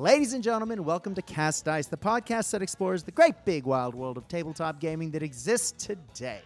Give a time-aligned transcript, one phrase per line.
[0.00, 3.94] Ladies and gentlemen, welcome to Cast Dice, the podcast that explores the great big wild
[3.94, 6.40] world of tabletop gaming that exists today.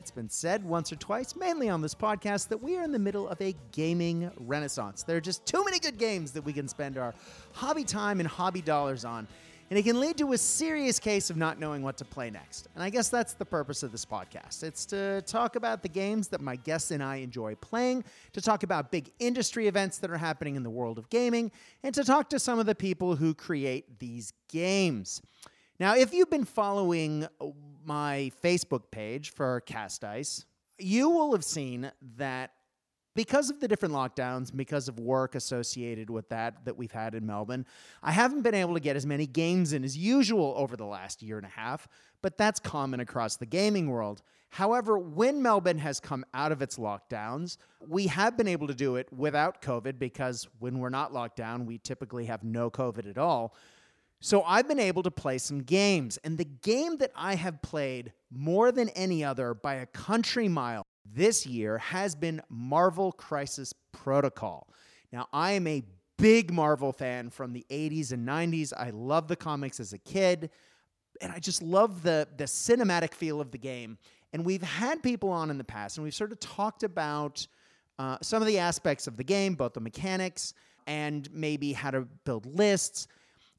[0.00, 2.98] It's been said once or twice, mainly on this podcast, that we are in the
[2.98, 5.04] middle of a gaming renaissance.
[5.04, 7.14] There are just too many good games that we can spend our
[7.52, 9.28] hobby time and hobby dollars on
[9.70, 12.68] and it can lead to a serious case of not knowing what to play next.
[12.74, 14.62] And I guess that's the purpose of this podcast.
[14.62, 18.62] It's to talk about the games that my guests and I enjoy playing, to talk
[18.62, 21.50] about big industry events that are happening in the world of gaming,
[21.82, 25.20] and to talk to some of the people who create these games.
[25.78, 27.26] Now, if you've been following
[27.84, 30.44] my Facebook page for Cast Dice,
[30.78, 32.52] you will have seen that
[33.18, 37.26] because of the different lockdowns, because of work associated with that that we've had in
[37.26, 37.66] Melbourne,
[38.00, 41.20] I haven't been able to get as many games in as usual over the last
[41.20, 41.88] year and a half,
[42.22, 44.22] but that's common across the gaming world.
[44.50, 47.56] However, when Melbourne has come out of its lockdowns,
[47.88, 51.66] we have been able to do it without COVID because when we're not locked down,
[51.66, 53.52] we typically have no COVID at all.
[54.20, 58.12] So I've been able to play some games, and the game that I have played
[58.30, 64.68] more than any other by a country mile this year has been Marvel Crisis Protocol.
[65.12, 65.82] Now, I am a
[66.18, 68.72] big Marvel fan from the 80s and 90s.
[68.76, 70.50] I love the comics as a kid,
[71.20, 73.98] and I just love the, the cinematic feel of the game.
[74.32, 77.46] And we've had people on in the past, and we've sort of talked about
[77.98, 80.54] uh, some of the aspects of the game, both the mechanics
[80.86, 83.08] and maybe how to build lists.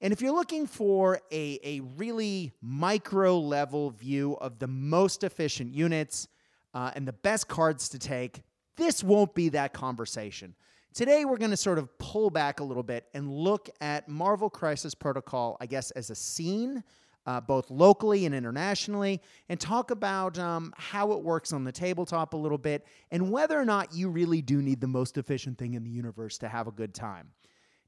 [0.02, 5.74] And if you're looking for a, a really micro level view of the most efficient
[5.74, 6.28] units,
[6.74, 8.42] uh, and the best cards to take,
[8.78, 10.56] this won't be that conversation.
[10.94, 14.50] Today, we're going to sort of pull back a little bit and look at Marvel
[14.50, 16.84] Crisis Protocol, I guess, as a scene,
[17.26, 22.34] uh, both locally and internationally, and talk about um, how it works on the tabletop
[22.34, 25.76] a little bit and whether or not you really do need the most efficient thing
[25.76, 27.30] in the universe to have a good time.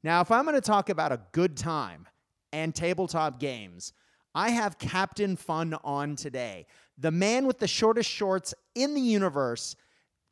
[0.03, 2.07] Now, if I'm going to talk about a good time
[2.53, 3.93] and tabletop games,
[4.33, 6.65] I have Captain Fun on today
[7.01, 9.75] the man with the shortest shorts in the universe,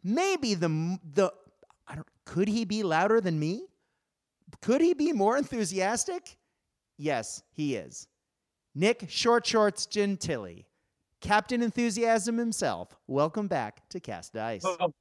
[0.04, 1.34] maybe the the
[1.88, 3.66] I don't could he be louder than me?
[4.62, 6.38] Could he be more enthusiastic?
[6.98, 8.08] Yes, he is.
[8.76, 10.66] Nick Short Shorts Gentili,
[11.22, 12.96] Captain Enthusiasm himself.
[13.08, 14.64] Welcome back to Cast Dice.
[14.64, 14.94] Oh,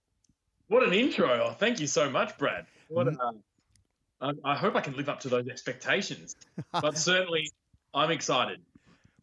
[0.69, 1.55] what an intro!
[1.59, 2.67] Thank you so much, Brad.
[2.89, 6.35] What a, I hope I can live up to those expectations.
[6.73, 7.51] but certainly,
[7.95, 8.61] I'm excited.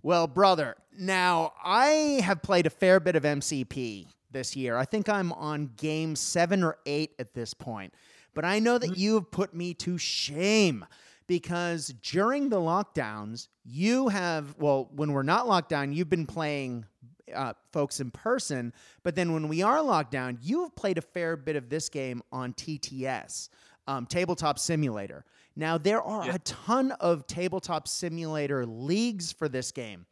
[0.05, 4.77] Well, brother, now I have played a fair bit of MCP this year.
[4.77, 7.91] I think I'm on game seven or eight at this point.
[8.35, 8.99] But I know that mm-hmm.
[8.99, 10.85] you have put me to shame
[11.25, 16.85] because during the lockdowns, you have, well, when we're not locked down, you've been playing
[17.33, 18.73] uh, folks in person.
[19.01, 21.89] But then when we are locked down, you have played a fair bit of this
[21.89, 23.49] game on TTS,
[23.87, 25.25] um, Tabletop Simulator.
[25.55, 26.35] Now, there are yeah.
[26.35, 30.05] a ton of tabletop simulator leagues for this game.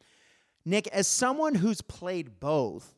[0.64, 2.94] Nick, as someone who's played both,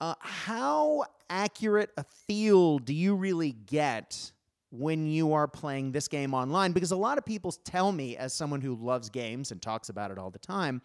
[0.00, 4.32] uh, how accurate a feel do you really get
[4.70, 6.72] when you are playing this game online?
[6.72, 10.10] Because a lot of people tell me, as someone who loves games and talks about
[10.10, 10.82] it all the time,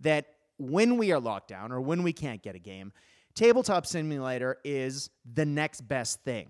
[0.00, 0.26] that
[0.58, 2.92] when we are locked down or when we can't get a game,
[3.34, 6.48] Tabletop Simulator is the next best thing.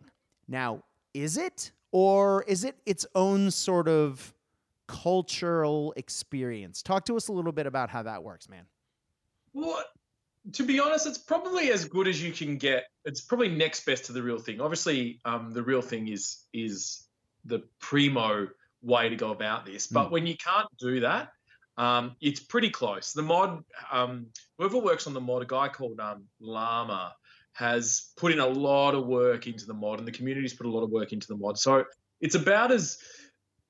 [0.49, 0.83] Now,
[1.15, 1.71] is it?
[1.93, 4.35] Or is it its own sort of
[4.89, 6.83] cultural experience?
[6.83, 8.65] Talk to us a little bit about how that works, man.
[9.53, 9.85] Well,
[10.53, 12.85] to be honest, it's probably as good as you can get.
[13.05, 14.61] It's probably next best to the real thing.
[14.61, 17.07] Obviously, um, the real thing is is
[17.45, 18.49] the primo
[18.83, 19.87] way to go about this.
[19.87, 20.11] But mm.
[20.11, 21.33] when you can't do that,
[21.77, 23.13] um, it's pretty close.
[23.13, 24.27] The mod, um,
[24.59, 27.15] whoever works on the mod, a guy called um, Llama,
[27.53, 30.71] has put in a lot of work into the mod, and the community's put a
[30.71, 31.59] lot of work into the mod.
[31.59, 31.85] So
[32.21, 32.99] it's about as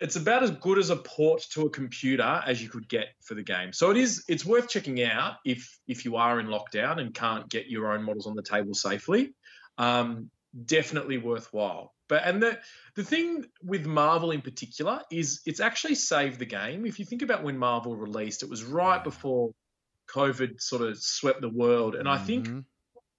[0.01, 3.35] it's about as good as a port to a computer as you could get for
[3.35, 3.73] the game.
[3.73, 7.49] So it is it's worth checking out if if you are in lockdown and can't
[7.49, 9.35] get your own models on the table safely.
[9.79, 10.31] Um,
[10.67, 11.95] definitely worthwhile.
[12.09, 12.59] But and the
[12.95, 16.85] the thing with Marvel in particular is it's actually saved the game.
[16.85, 19.53] If you think about when Marvel released, it was right before
[20.11, 22.23] COVID sort of swept the world, and mm-hmm.
[22.23, 22.65] I think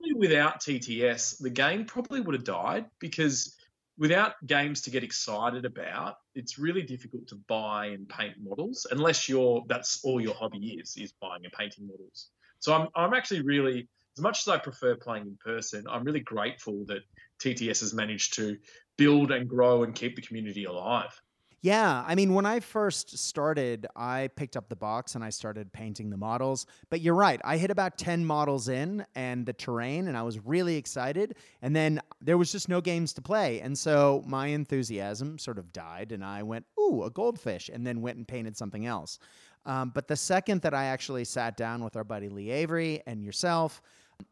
[0.03, 3.55] mm-hmm without TTS, the game probably would have died because
[3.97, 9.29] without games to get excited about, it's really difficult to buy and paint models unless
[9.29, 12.29] you're that's all your hobby is is buying and painting models.
[12.59, 16.19] So I'm I'm actually really as much as I prefer playing in person, I'm really
[16.19, 17.01] grateful that
[17.39, 18.57] TTS has managed to
[18.97, 21.19] build and grow and keep the community alive.
[21.63, 25.71] Yeah, I mean, when I first started, I picked up the box and I started
[25.71, 26.65] painting the models.
[26.89, 30.45] But you're right, I hit about 10 models in and the terrain, and I was
[30.45, 31.37] really excited.
[31.61, 33.61] And then there was just no games to play.
[33.61, 38.01] And so my enthusiasm sort of died, and I went, ooh, a goldfish, and then
[38.01, 39.17] went and painted something else.
[39.65, 43.23] Um, but the second that I actually sat down with our buddy Lee Avery and
[43.23, 43.81] yourself,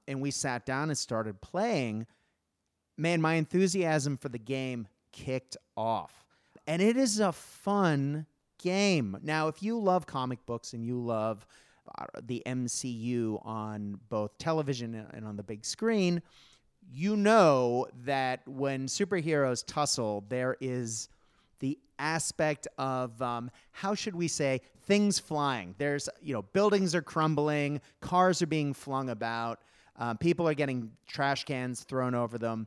[0.06, 2.08] and we sat down and started playing,
[2.98, 6.21] man, my enthusiasm for the game kicked off
[6.72, 8.26] and it is a fun
[8.58, 9.18] game.
[9.22, 11.46] Now, if you love comic books and you love
[12.00, 16.22] uh, the MCU on both television and on the big screen,
[16.90, 21.10] you know that when superheroes tussle, there is
[21.60, 25.76] the aspect of um, how should we say things flying.
[25.78, 29.60] There's you know buildings are crumbling, cars are being flung about,
[29.98, 32.66] um, people are getting trash cans thrown over them.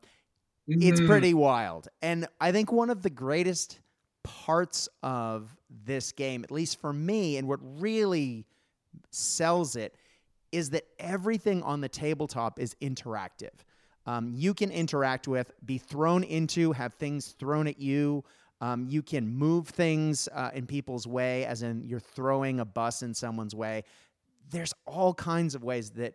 [0.69, 0.83] Mm-hmm.
[0.83, 3.81] It's pretty wild, and I think one of the greatest
[4.25, 5.55] parts of
[5.85, 8.47] this game, at least for me, and what really
[9.11, 9.95] sells it
[10.53, 13.53] is that everything on the tabletop is interactive.
[14.07, 18.25] Um, you can interact with, be thrown into, have things thrown at you.
[18.61, 23.03] Um, you can move things uh, in people's way, as in you're throwing a bus
[23.03, 23.85] in someone's way.
[24.51, 26.15] There's all kinds of ways that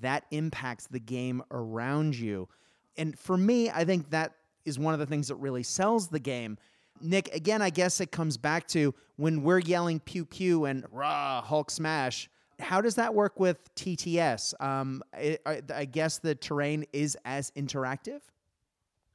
[0.00, 2.48] that impacts the game around you.
[2.96, 4.34] And for me, I think that
[4.64, 6.58] is one of the things that really sells the game
[7.00, 11.42] Nick, again, I guess it comes back to when we're yelling pew pew and rah,
[11.42, 12.28] Hulk smash.
[12.58, 14.60] How does that work with TTS?
[14.60, 15.38] Um, I,
[15.74, 18.20] I guess the terrain is as interactive.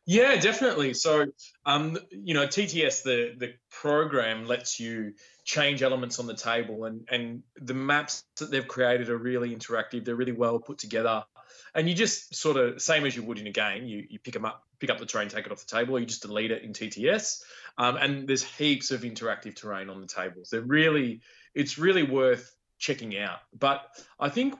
[0.07, 0.93] Yeah, definitely.
[0.93, 1.25] So,
[1.65, 7.07] um, you know, TTS, the the program lets you change elements on the table, and
[7.09, 10.05] and the maps that they've created are really interactive.
[10.05, 11.23] They're really well put together,
[11.73, 13.85] and you just sort of same as you would in a game.
[13.85, 15.99] You you pick them up, pick up the terrain, take it off the table, or
[15.99, 17.41] you just delete it in TTS.
[17.77, 20.49] Um, and there's heaps of interactive terrain on the tables.
[20.49, 21.21] They're really,
[21.53, 23.39] it's really worth checking out.
[23.57, 23.81] But
[24.19, 24.55] I think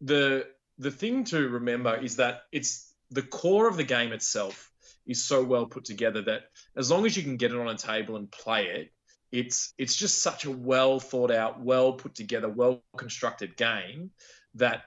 [0.00, 0.46] the
[0.78, 4.70] the thing to remember is that it's the core of the game itself
[5.06, 6.42] is so well put together that
[6.76, 8.90] as long as you can get it on a table and play it,
[9.30, 14.10] it's it's just such a well thought out, well put together, well constructed game
[14.54, 14.82] that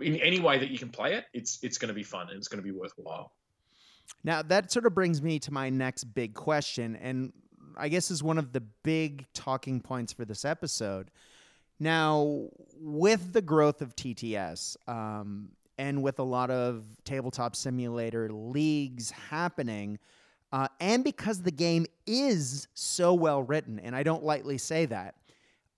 [0.00, 2.38] in any way that you can play it, it's it's going to be fun and
[2.38, 3.32] it's going to be worthwhile.
[4.22, 7.32] Now, that sort of brings me to my next big question, and
[7.76, 11.10] I guess is one of the big talking points for this episode.
[11.78, 12.48] Now,
[12.78, 19.98] with the growth of TTS um, and with a lot of tabletop simulator leagues happening,
[20.52, 25.14] uh, and because the game is so well written, and I don't lightly say that,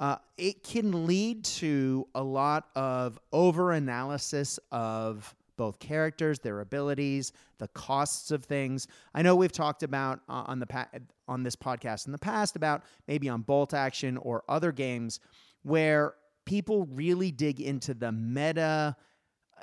[0.00, 7.30] uh, it can lead to a lot of over analysis of both characters, their abilities,
[7.58, 8.88] the costs of things.
[9.14, 10.88] I know we've talked about uh, on the pa-
[11.28, 15.20] on this podcast in the past about maybe on Bolt Action or other games
[15.62, 16.14] where
[16.46, 18.96] people really dig into the meta,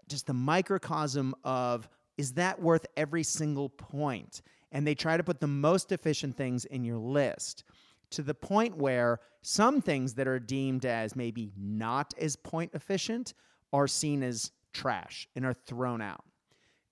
[0.07, 4.41] just the microcosm of is that worth every single point?
[4.71, 7.65] And they try to put the most efficient things in your list
[8.11, 13.33] to the point where some things that are deemed as maybe not as point efficient
[13.73, 16.23] are seen as trash and are thrown out.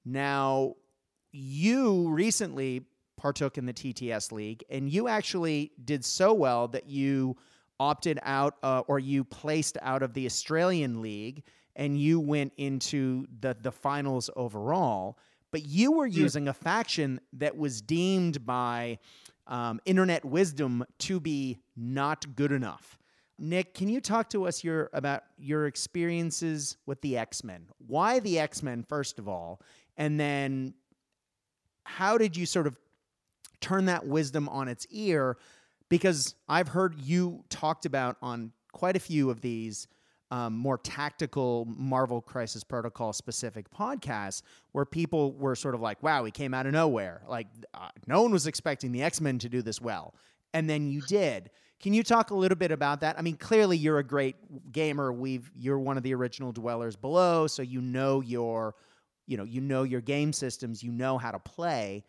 [0.06, 0.75] Now,
[1.31, 2.86] you recently
[3.18, 7.38] partook in the TTS League, and you actually did so well that you
[7.80, 11.44] opted out uh, or you placed out of the Australian League
[11.76, 15.18] and you went into the, the finals overall.
[15.52, 18.97] But you were using a faction that was deemed by
[19.45, 22.97] um, internet wisdom to be not good enough.
[23.40, 27.68] Nick, can you talk to us your about your experiences with the X-Men?
[27.86, 29.62] Why the X-Men first of all,
[29.96, 30.74] and then
[31.84, 32.76] how did you sort of
[33.62, 35.38] turn that wisdom on its ear
[35.90, 39.88] because I've heard you talked about on quite a few of these
[40.30, 44.42] um, more tactical Marvel Crisis Protocol specific podcasts
[44.74, 47.22] where people were sort of like, wow, he came out of nowhere.
[47.28, 50.14] Like, uh, no one was expecting the X Men to do this well.
[50.54, 51.50] And then you did.
[51.80, 53.19] Can you talk a little bit about that?
[53.19, 54.36] I mean, clearly you're a great
[54.72, 55.14] gamer.
[55.14, 58.76] We've you're one of the original dwellers below, so you know your,
[59.28, 60.81] you know, you know your game systems.
[60.81, 62.04] You know how to play.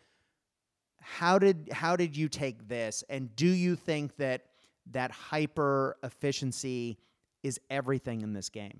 [0.99, 4.45] How did how did you take this, and do you think that
[4.91, 6.97] that hyper efficiency
[7.43, 8.79] is everything in this game?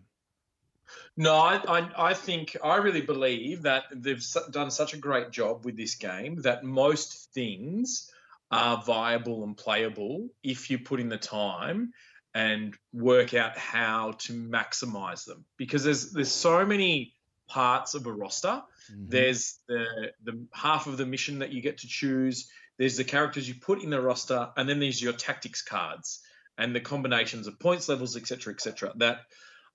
[1.15, 5.63] No, I, I, I, think I really believe that they've done such a great job
[5.63, 8.11] with this game that most things
[8.51, 11.91] are viable and playable if you put in the time
[12.33, 17.13] and work out how to maximize them because there's there's so many
[17.47, 19.05] parts of a roster mm-hmm.
[19.07, 23.47] there's the the half of the mission that you get to choose there's the characters
[23.47, 26.21] you put in the roster, and then there's your tactics cards
[26.57, 28.93] and the combinations of points levels, etc., etc.
[28.95, 29.19] That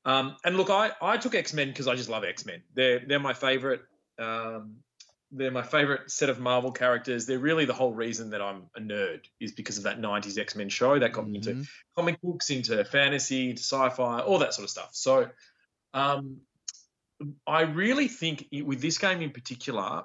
[0.07, 2.63] um, and look, I I took X Men because I just love X Men.
[2.75, 3.83] They're they're my favorite.
[4.19, 4.77] Um,
[5.31, 7.27] they're my favorite set of Marvel characters.
[7.27, 10.55] They're really the whole reason that I'm a nerd is because of that 90s X
[10.55, 11.51] Men show that got me mm-hmm.
[11.51, 14.91] into comic books, into fantasy, into sci fi, all that sort of stuff.
[14.93, 15.29] So
[15.93, 16.39] um,
[17.47, 20.05] I really think with this game in particular,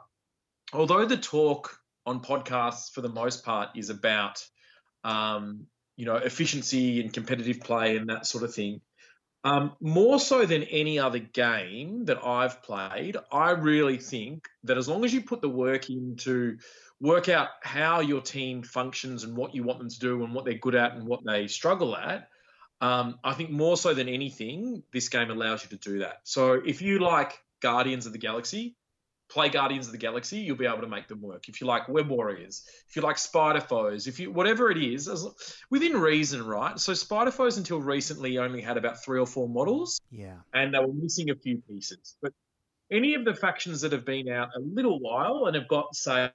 [0.73, 4.43] although the talk on podcasts for the most part is about,
[5.03, 8.81] um, you know, efficiency and competitive play and that sort of thing,
[9.43, 14.87] um, more so than any other game that I've played, I really think that as
[14.87, 16.57] long as you put the work in to
[16.99, 20.43] work out how your team functions and what you want them to do and what
[20.43, 22.27] they're good at and what they struggle at,
[22.81, 26.21] um, I think more so than anything, this game allows you to do that.
[26.23, 28.75] So if you like Guardians of the Galaxy,
[29.29, 31.47] play Guardians of the Galaxy, you'll be able to make them work.
[31.47, 35.07] If you like Web Warriors, if you like Spider Foes, if you whatever it is,
[35.07, 35.27] as,
[35.69, 36.79] within reason, right?
[36.79, 40.79] So Spider Foes until recently only had about three or four models, yeah, and they
[40.79, 42.15] were missing a few pieces.
[42.21, 42.33] But
[42.91, 46.31] any of the factions that have been out a little while and have got say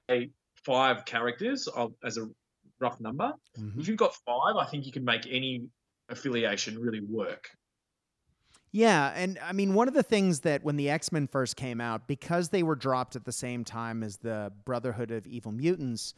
[0.63, 1.67] five characters
[2.03, 2.27] as a
[2.79, 3.79] rough number, mm-hmm.
[3.79, 5.65] if you've got five, I think you can make any
[6.09, 7.49] affiliation really work.
[8.75, 11.79] Yeah, and I mean, one of the things that when the X Men first came
[11.79, 16.13] out, because they were dropped at the same time as the Brotherhood of Evil Mutants,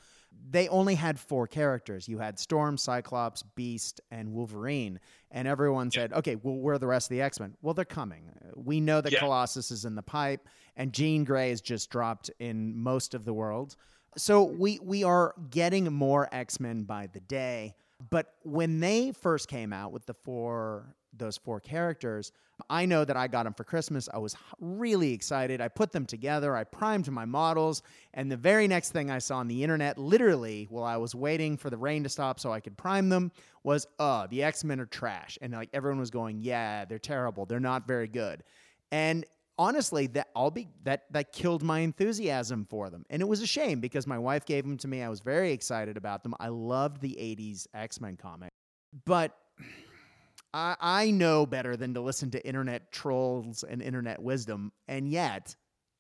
[0.50, 2.10] they only had four characters.
[2.10, 5.00] You had Storm, Cyclops, Beast, and Wolverine.
[5.30, 7.56] And everyone said, okay, well, where are the rest of the X Men?
[7.62, 8.32] Well, they're coming.
[8.56, 9.20] We know that yeah.
[9.20, 13.34] Colossus is in the pipe, and Jean Grey is just dropped in most of the
[13.34, 13.76] world.
[14.18, 17.76] So we, we are getting more X Men by the day.
[18.10, 22.32] But when they first came out with the four those four characters.
[22.70, 24.10] I know that I got them for Christmas.
[24.12, 25.62] I was really excited.
[25.62, 26.56] I put them together.
[26.56, 27.84] I primed my models,
[28.14, 31.58] and the very next thing I saw on the internet, literally while I was waiting
[31.58, 33.32] for the rain to stop so I could prime them,
[33.64, 37.46] was, "Oh, the X Men are trash," and like everyone was going, "Yeah, they're terrible.
[37.46, 38.44] They're not very good,"
[38.92, 39.26] and
[39.60, 43.48] honestly that all be that that killed my enthusiasm for them and it was a
[43.48, 46.48] shame because my wife gave them to me i was very excited about them i
[46.48, 48.54] loved the 80s x-men comic
[49.06, 49.36] but
[50.58, 54.72] I, I know better than to listen to internet trolls and internet wisdom.
[54.88, 55.56] And yet,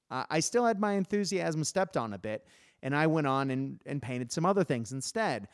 [0.09, 2.47] uh, I still had my enthusiasm stepped on a bit.
[2.81, 5.47] And I went on and, and painted some other things instead.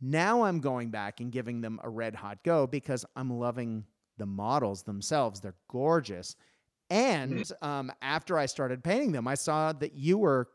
[0.00, 3.84] Now I'm going back and giving them a red hot go because I'm loving
[4.16, 5.40] the models themselves.
[5.40, 6.34] They're gorgeous.
[6.88, 7.66] And mm-hmm.
[7.66, 10.48] um, after I started painting them, I saw that you were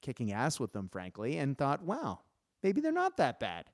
[0.00, 2.20] kicking ass with them, frankly, and thought, wow,
[2.62, 3.66] maybe they're not that bad.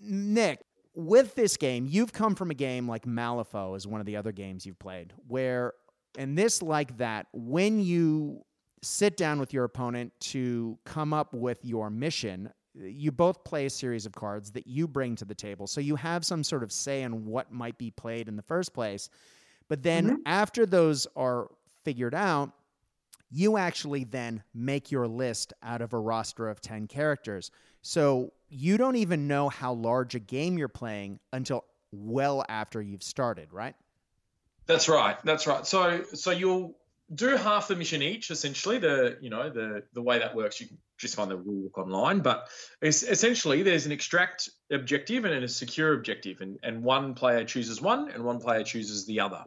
[0.00, 0.60] Nick,
[0.94, 4.32] with this game, you've come from a game like Malifaux, is one of the other
[4.32, 5.74] games you've played, where,
[6.18, 8.44] and this like that, when you
[8.82, 13.70] sit down with your opponent to come up with your mission, you both play a
[13.70, 15.66] series of cards that you bring to the table.
[15.66, 18.72] So you have some sort of say in what might be played in the first
[18.72, 19.10] place.
[19.68, 20.16] But then mm-hmm.
[20.26, 21.48] after those are
[21.84, 22.52] figured out,
[23.30, 27.50] you actually then make your list out of a roster of 10 characters.
[27.82, 33.02] So you don't even know how large a game you're playing until well after you've
[33.02, 33.74] started, right?
[34.66, 35.16] That's right.
[35.24, 35.66] That's right.
[35.66, 36.76] So so you'll
[37.14, 40.68] do half the mission each essentially the you know the the way that works you
[40.68, 42.46] can just find the rule book online but
[42.82, 48.10] essentially there's an extract objective and a secure objective and, and one player chooses one
[48.10, 49.44] and one player chooses the other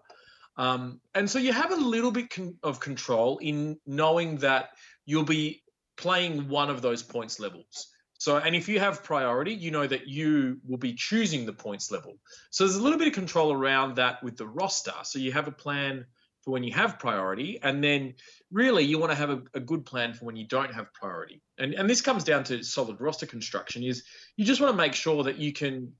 [0.57, 4.69] um, and so you have a little bit con- of control in knowing that
[5.05, 5.63] you'll be
[5.97, 7.93] playing one of those points levels
[8.23, 11.91] so, and if you have priority, you know that you will be choosing the points
[11.91, 12.13] level.
[12.51, 14.93] So there's a little bit of control around that with the roster.
[15.03, 16.05] So you have a plan
[16.41, 18.13] for when you have priority, and then
[18.49, 21.41] really you want to have a, a good plan for when you don't have priority.
[21.57, 23.83] And and this comes down to solid roster construction.
[23.83, 24.05] Is
[24.37, 25.91] you just want to make sure that you can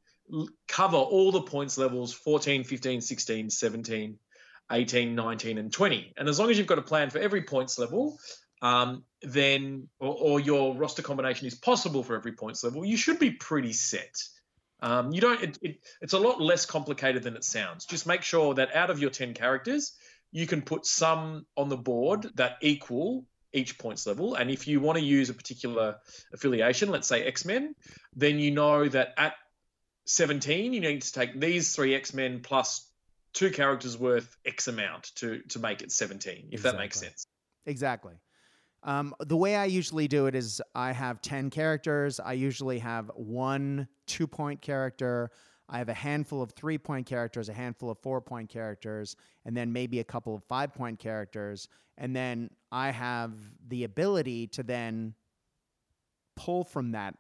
[0.70, 4.18] cover all the points levels 14, 15, 16, 17,
[4.72, 6.14] 18, 19, and 20.
[6.18, 8.18] And as long as you've got a plan for every points level,
[8.62, 13.20] um, then or, or, your roster combination is possible for every points level, you should
[13.20, 14.24] be pretty set.
[14.82, 15.42] Um, you don't.
[15.42, 17.86] It, it, it's a lot less complicated than it sounds.
[17.86, 19.94] Just make sure that out of your ten characters,
[20.32, 24.34] you can put some on the board that equal each points level.
[24.34, 25.98] And if you want to use a particular
[26.34, 27.76] affiliation, let's say X Men,
[28.16, 29.34] then you know that at
[30.06, 32.90] 17 you need to take these three X Men plus
[33.34, 36.34] two characters worth X amount to to make it 17.
[36.34, 36.72] If exactly.
[36.72, 37.28] that makes sense.
[37.66, 38.14] Exactly.
[38.84, 42.20] Um, the way I usually do it is I have 10 characters.
[42.20, 45.32] I usually have one two point character.
[45.70, 49.56] I have a handful of three point characters, a handful of four point characters, and
[49.56, 51.70] then maybe a couple of five point characters.
[51.98, 53.34] And then I have
[53.68, 55.14] the ability to then
[56.36, 57.16] pull from that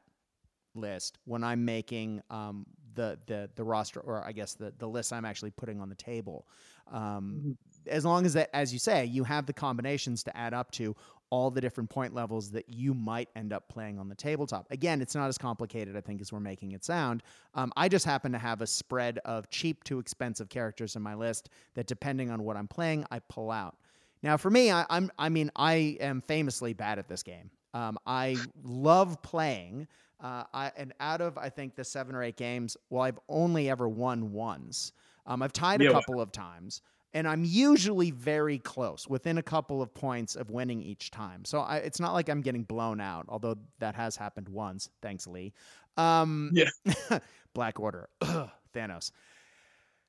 [0.75, 2.65] list when I'm making um,
[2.95, 5.95] the the the roster, or I guess the the list I'm actually putting on the
[5.95, 6.47] table.
[6.91, 7.57] Um, Mhm.
[7.87, 10.95] As long as that, as you say, you have the combinations to add up to
[11.29, 14.71] all the different point levels that you might end up playing on the tabletop.
[14.71, 17.23] Again, it's not as complicated, I think, as we're making it sound.
[17.55, 21.15] Um, I just happen to have a spread of cheap to expensive characters in my
[21.15, 23.75] list that, depending on what I'm playing, I pull out.
[24.21, 27.49] Now, for me, I, I'm I mean, I am famously bad at this game.
[27.73, 29.87] Um, I love playing.
[30.23, 33.69] Uh, I, and out of I think the seven or eight games, well, I've only
[33.69, 34.93] ever won once.
[35.27, 36.81] Um, I've tied a Yeah, couple of times,
[37.13, 41.45] and I'm usually very close, within a couple of points of winning each time.
[41.45, 44.89] So I, it's not like I'm getting blown out, although that has happened once.
[45.01, 45.53] Thanks, Lee.
[45.97, 46.69] Um, Yeah.
[47.53, 49.11] Black Order, Ugh, Thanos.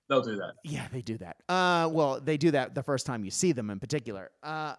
[0.08, 0.54] They'll do that.
[0.64, 1.38] Yeah, they do that.
[1.48, 4.30] Uh, well, they do that the first time you see them in particular.
[4.42, 4.74] Uh,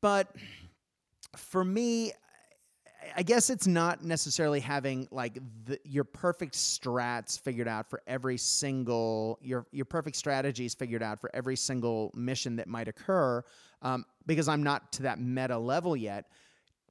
[0.00, 0.34] but
[1.36, 2.12] for me,
[3.16, 8.36] I guess it's not necessarily having like the, your perfect strats figured out for every
[8.36, 13.42] single your your perfect strategies figured out for every single mission that might occur,
[13.82, 16.26] um, because I'm not to that meta level yet.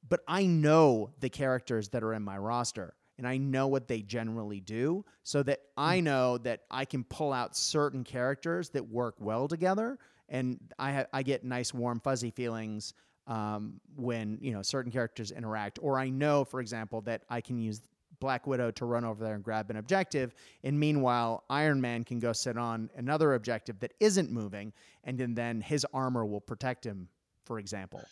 [0.08, 4.02] But I know the characters that are in my roster, and I know what they
[4.02, 9.16] generally do, so that I know that I can pull out certain characters that work
[9.18, 9.98] well together,
[10.28, 12.94] and I ha- I get nice warm fuzzy feelings
[13.30, 17.56] um, when you know certain characters interact, or I know, for example, that I can
[17.58, 17.80] use
[18.18, 20.34] Black Widow to run over there and grab an objective,
[20.64, 24.72] and meanwhile Iron Man can go sit on another objective that isn't moving,
[25.04, 27.08] and then, then his armor will protect him,
[27.46, 28.02] for example.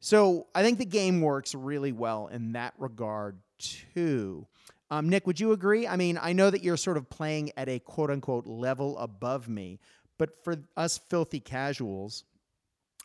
[0.00, 4.46] So I think the game works really well in that regard too.
[4.90, 5.86] Um, Nick, would you agree?
[5.86, 9.48] I mean, I know that you're sort of playing at a quote unquote level above
[9.48, 9.78] me,
[10.18, 12.24] but for us filthy casuals,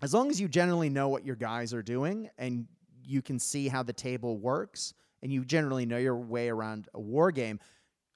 [0.01, 2.67] as long as you generally know what your guys are doing and
[3.05, 6.99] you can see how the table works and you generally know your way around a
[6.99, 7.59] war game,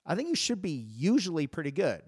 [0.05, 2.01] I think you should be usually pretty good.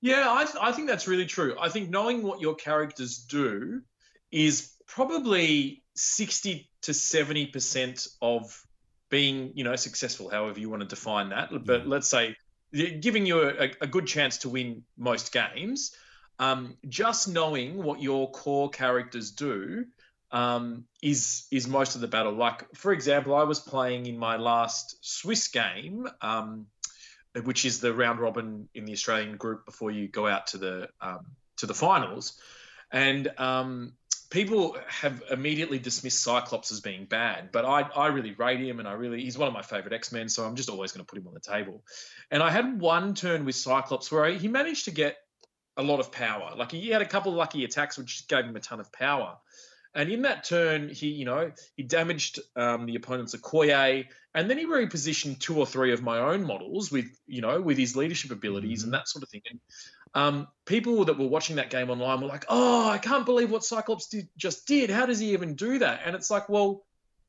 [0.00, 1.56] Yeah, I, th- I think that's really true.
[1.60, 3.82] I think knowing what your characters do
[4.30, 8.64] is probably 60 to 70% of
[9.10, 11.50] being, you know, successful, however you want to define that.
[11.64, 11.86] But Yeah.
[11.86, 12.36] let's say
[13.00, 15.96] giving you a, a good chance to win most games,
[16.38, 19.86] um, just knowing what your core characters do
[20.30, 22.32] um, is is most of the battle.
[22.32, 26.66] Like, for example, I was playing in my last Swiss game, um,
[27.44, 30.88] which is the round robin in the Australian group before you go out to the
[31.00, 31.26] um,
[31.58, 32.38] to the finals,
[32.92, 33.94] and um,
[34.30, 38.86] people have immediately dismissed Cyclops as being bad, but I I really rate him, and
[38.86, 41.10] I really he's one of my favorite X Men, so I'm just always going to
[41.10, 41.82] put him on the table.
[42.30, 45.16] And I had one turn with Cyclops where he managed to get
[45.78, 46.52] a lot of power.
[46.56, 49.38] Like he had a couple of lucky attacks, which gave him a ton of power.
[49.94, 54.58] And in that turn, he, you know, he damaged um, the opponent's Okoye, and then
[54.58, 58.30] he repositioned two or three of my own models with, you know, with his leadership
[58.30, 59.40] abilities and that sort of thing.
[59.48, 59.60] And
[60.14, 63.64] um, people that were watching that game online were like, "Oh, I can't believe what
[63.64, 64.90] Cyclops did, just did.
[64.90, 66.84] How does he even do that?" And it's like, well,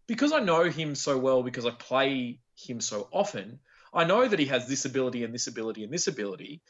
[0.05, 3.59] because I know him so well, because I play him so often,
[3.93, 6.62] I know that he has this ability and this ability and this ability,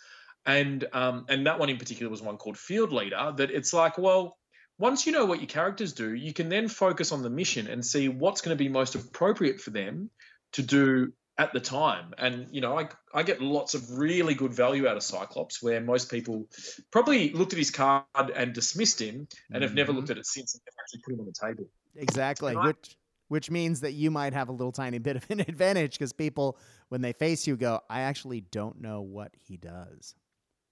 [0.45, 3.33] and um, and that one in particular was one called Field Leader.
[3.37, 4.37] That it's like, well,
[4.77, 7.85] once you know what your characters do, you can then focus on the mission and
[7.85, 10.09] see what's going to be most appropriate for them
[10.53, 12.13] to do at the time.
[12.17, 15.81] And you know, I I get lots of really good value out of Cyclops, where
[15.81, 16.47] most people
[16.91, 19.95] probably looked at his card and dismissed him, and have never Mhm.
[19.97, 21.69] looked at it since and actually put him on the table.
[21.95, 22.97] Exactly, I- which
[23.27, 26.57] which means that you might have a little tiny bit of an advantage because people,
[26.89, 30.15] when they face you, go, "I actually don't know what he does."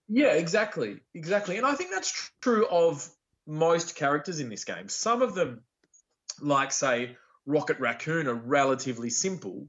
[0.09, 3.09] Yeah, exactly, exactly, and I think that's tr- true of
[3.45, 4.87] most characters in this game.
[4.87, 5.63] Some of them,
[6.41, 9.67] like say Rocket Raccoon, are relatively simple,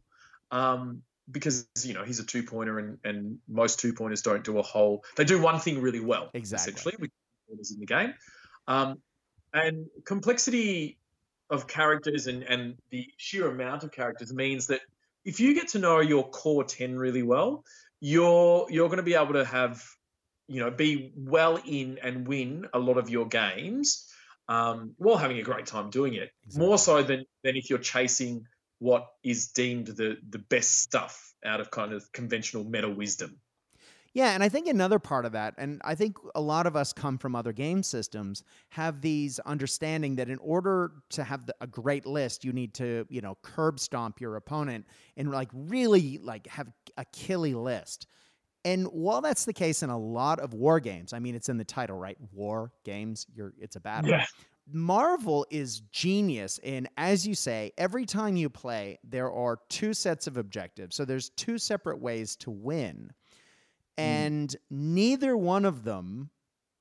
[0.51, 4.59] um, because you know he's a two pointer, and and most two pointers don't do
[4.59, 5.05] a whole.
[5.17, 6.73] They do one thing really well, Exactly.
[6.73, 7.13] essentially, which
[7.61, 8.15] is in the game,
[8.69, 9.03] um,
[9.53, 10.99] and complexity
[11.51, 14.83] of characters and and the sheer amount of characters means that
[15.25, 17.65] if you get to know your core ten really well,
[18.01, 19.83] you're you're going to be able to have
[20.49, 24.09] you know be well in and win a lot of your games
[24.49, 26.31] um, while having a great time doing it.
[26.57, 28.47] More so than than if you're chasing
[28.79, 33.39] what is deemed the the best stuff out of kind of conventional meta wisdom.
[34.15, 36.93] Yeah, and I think another part of that, and I think a lot of us
[36.93, 41.67] come from other game systems, have these understanding that in order to have the, a
[41.67, 46.47] great list, you need to, you know, curb stomp your opponent and like really like
[46.47, 48.07] have a killy list.
[48.65, 51.57] And while that's the case in a lot of war games, I mean, it's in
[51.57, 52.19] the title, right?
[52.33, 54.11] War games, you're it's a battle.
[54.11, 54.25] Yeah.
[54.71, 60.27] Marvel is genius in, as you say, every time you play, there are two sets
[60.27, 60.95] of objectives.
[60.95, 63.11] So there's two separate ways to win.
[63.99, 64.03] Mm-hmm.
[64.03, 66.31] And neither one of them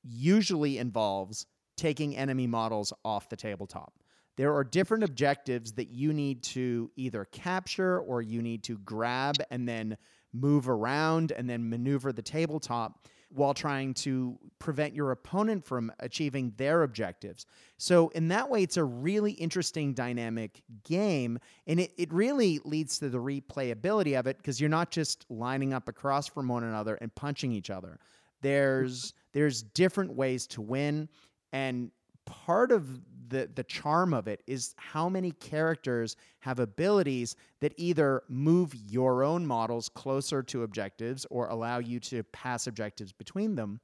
[0.03, 1.45] usually involves
[1.77, 3.93] taking enemy models off the tabletop.
[4.35, 9.35] There are different objectives that you need to either capture or you need to grab
[9.49, 9.97] and then
[10.39, 16.53] move around and then maneuver the tabletop while trying to prevent your opponent from achieving
[16.55, 17.45] their objectives.
[17.77, 21.39] So, in that way, it's a really interesting dynamic game.
[21.67, 25.73] And it, it really leads to the replayability of it because you're not just lining
[25.73, 27.99] up across from one another and punching each other.
[28.41, 31.09] There's there's different ways to win.
[31.51, 31.91] And
[32.25, 38.23] part of the the charm of it is how many characters have abilities that either
[38.27, 43.79] move your own models closer to objectives or allow you to pass objectives between them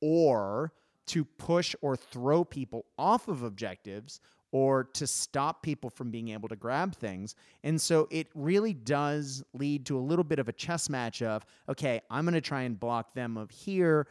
[0.00, 0.72] or
[1.06, 4.20] to push or throw people off of objectives
[4.50, 7.34] or to stop people from being able to grab things.
[7.64, 11.44] And so it really does lead to a little bit of a chess match of,
[11.68, 14.06] okay, I'm going to try and block them of here.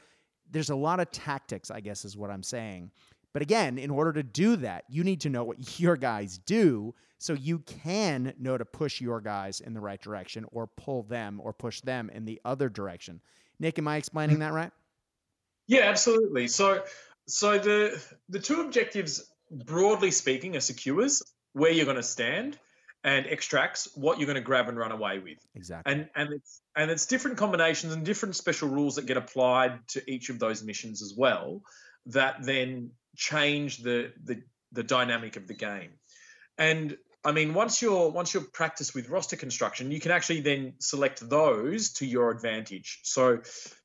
[0.52, 2.92] There's a lot of tactics, I guess, is what I'm saying.
[3.34, 6.96] But again, in order to do that, you need to know what your guys do
[7.20, 11.40] so you can know to push your guys in the right direction or pull them
[11.44, 13.22] or push them in the other direction.
[13.60, 14.72] Nick, am I explaining that right?
[15.68, 16.48] Yeah, absolutely.
[16.48, 16.84] So
[17.28, 22.60] so the the two objectives broadly speaking are secures, where you're going to stand,
[23.04, 25.40] and extracts, what you're going to grab and run away with.
[25.56, 25.92] Exactly.
[25.92, 30.12] And and it's and it's different combinations and different special rules that get applied to
[30.12, 31.62] each of those missions as well
[32.08, 35.92] that then change the the the dynamic of the game.
[36.58, 40.76] And I mean, once you're once you're practiced with roster construction, you can actually then
[40.80, 43.00] select those to your advantage.
[43.04, 43.42] So,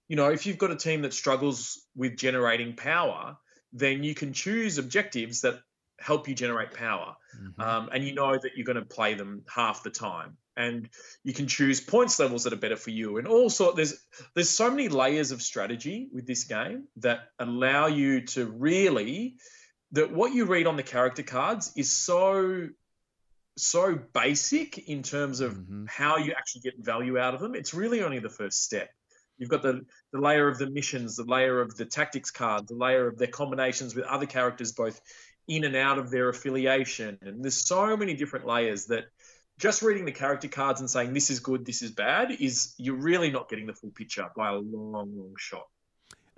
[0.06, 3.36] you know, if you've got a team that struggles with generating power,
[3.72, 5.60] then you can choose objectives that
[5.98, 7.60] help you generate power, mm-hmm.
[7.60, 10.36] um, and you know that you're going to play them half the time.
[10.54, 10.90] And
[11.24, 14.70] you can choose points levels that are better for you, and also there's there's so
[14.70, 19.36] many layers of strategy with this game that allow you to really
[19.92, 22.68] that what you read on the character cards is so
[23.56, 25.84] so basic in terms of mm-hmm.
[25.86, 27.54] how you actually get value out of them.
[27.54, 28.90] It's really only the first step.
[29.38, 32.76] You've got the, the layer of the missions, the layer of the tactics cards, the
[32.76, 35.00] layer of their combinations with other characters, both
[35.48, 37.18] in and out of their affiliation.
[37.22, 39.04] And there's so many different layers that
[39.58, 42.96] just reading the character cards and saying this is good, this is bad, is you're
[42.96, 45.66] really not getting the full picture by a long, long shot.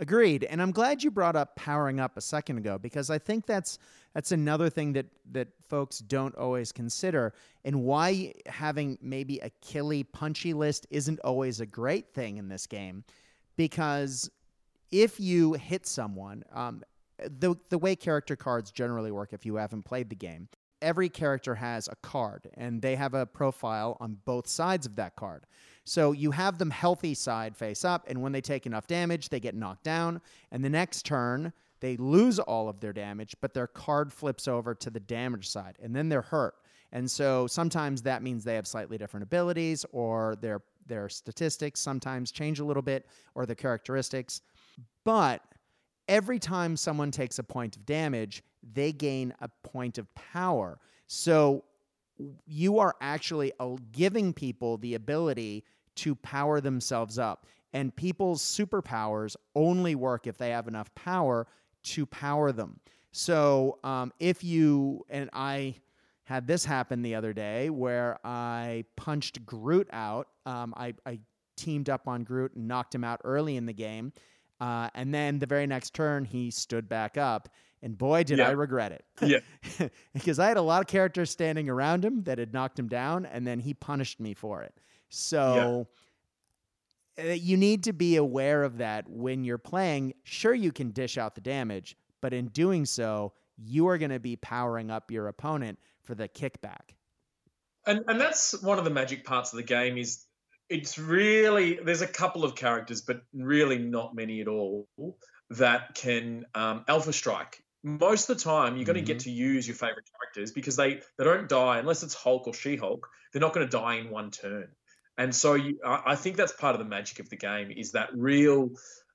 [0.00, 0.42] Agreed.
[0.44, 3.78] And I'm glad you brought up powering up a second ago because I think that's
[4.12, 7.32] that's another thing that that folks don't always consider
[7.64, 12.66] and why having maybe a killy punchy list isn't always a great thing in this
[12.66, 13.04] game
[13.56, 14.28] because
[14.90, 16.82] if you hit someone um,
[17.18, 20.48] the the way character cards generally work if you haven't played the game
[20.84, 25.16] every character has a card and they have a profile on both sides of that
[25.16, 25.46] card.
[25.84, 29.40] So you have them healthy side face up and when they take enough damage they
[29.40, 30.20] get knocked down.
[30.52, 34.74] And the next turn they lose all of their damage but their card flips over
[34.74, 36.54] to the damage side and then they're hurt.
[36.92, 42.30] And so sometimes that means they have slightly different abilities or their their statistics sometimes
[42.30, 44.42] change a little bit or their characteristics.
[45.02, 45.40] But
[46.08, 50.78] every time someone takes a point of damage, they gain a point of power.
[51.06, 51.64] So
[52.46, 53.52] you are actually
[53.92, 55.64] giving people the ability
[55.96, 57.46] to power themselves up.
[57.72, 61.46] And people's superpowers only work if they have enough power
[61.84, 62.78] to power them.
[63.10, 65.74] So um, if you, and I
[66.24, 71.18] had this happen the other day where I punched Groot out, um, I, I
[71.56, 74.12] teamed up on Groot and knocked him out early in the game.
[74.64, 77.50] Uh, and then the very next turn, he stood back up.
[77.82, 78.48] And boy, did yeah.
[78.48, 79.04] I regret it.
[79.78, 79.88] Yeah.
[80.14, 83.26] because I had a lot of characters standing around him that had knocked him down,
[83.26, 84.72] and then he punished me for it.
[85.10, 85.86] So
[87.18, 87.34] yeah.
[87.34, 90.14] you need to be aware of that when you're playing.
[90.22, 94.18] Sure, you can dish out the damage, but in doing so, you are going to
[94.18, 96.94] be powering up your opponent for the kickback.
[97.86, 100.23] And, and that's one of the magic parts of the game is
[100.68, 104.88] it's really there's a couple of characters, but really not many at all
[105.50, 107.62] that can um, alpha strike.
[107.82, 109.06] Most of the time, you're going mm-hmm.
[109.06, 112.46] to get to use your favorite characters because they they don't die unless it's Hulk
[112.46, 113.06] or She Hulk.
[113.32, 114.68] They're not going to die in one turn,
[115.18, 117.92] and so you, I, I think that's part of the magic of the game is
[117.92, 118.70] that real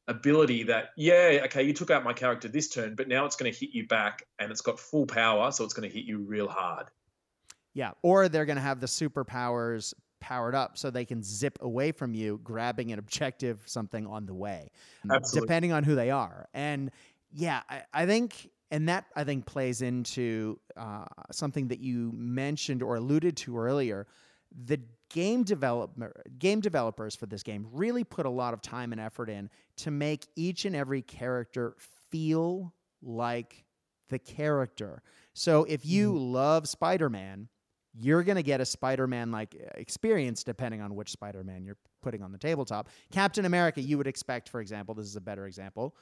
[0.08, 3.52] ability that yeah okay you took out my character this turn but now it's going
[3.52, 6.18] to hit you back and it's got full power so it's going to hit you
[6.18, 6.88] real hard
[7.76, 11.92] yeah or they're going to have the superpowers powered up so they can zip away
[11.92, 14.72] from you, grabbing an objective, something on the way,
[15.10, 15.48] Absolutely.
[15.48, 16.48] depending on who they are.
[16.54, 16.92] And
[17.32, 22.84] yeah, I, I think and that I think plays into uh, something that you mentioned
[22.84, 24.08] or alluded to earlier.
[24.66, 24.80] The
[25.10, 29.30] game developer game developers for this game really put a lot of time and effort
[29.30, 31.76] in to make each and every character
[32.10, 33.66] feel like
[34.10, 35.02] the character.
[35.34, 36.32] So if you mm.
[36.34, 37.48] love Spider-Man,
[37.94, 42.32] you're going to get a Spider-Man like experience depending on which Spider-Man you're putting on
[42.32, 42.90] the tabletop.
[43.12, 45.96] Captain America, you would expect, for example, this is a better example,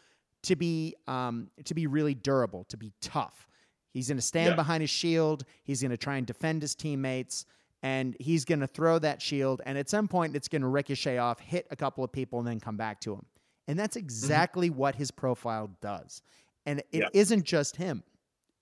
[0.43, 3.47] to be um, to be really durable, to be tough.
[3.93, 4.55] He's going to stand yeah.
[4.55, 5.45] behind his shield.
[5.63, 7.45] He's going to try and defend his teammates,
[7.81, 9.61] and he's going to throw that shield.
[9.65, 12.47] And at some point, it's going to ricochet off, hit a couple of people, and
[12.47, 13.25] then come back to him.
[13.67, 14.05] And that's mm-hmm.
[14.05, 14.77] exactly mm-hmm.
[14.77, 16.21] what his profile does.
[16.65, 17.35] And it yeah.
[17.35, 18.03] not just him;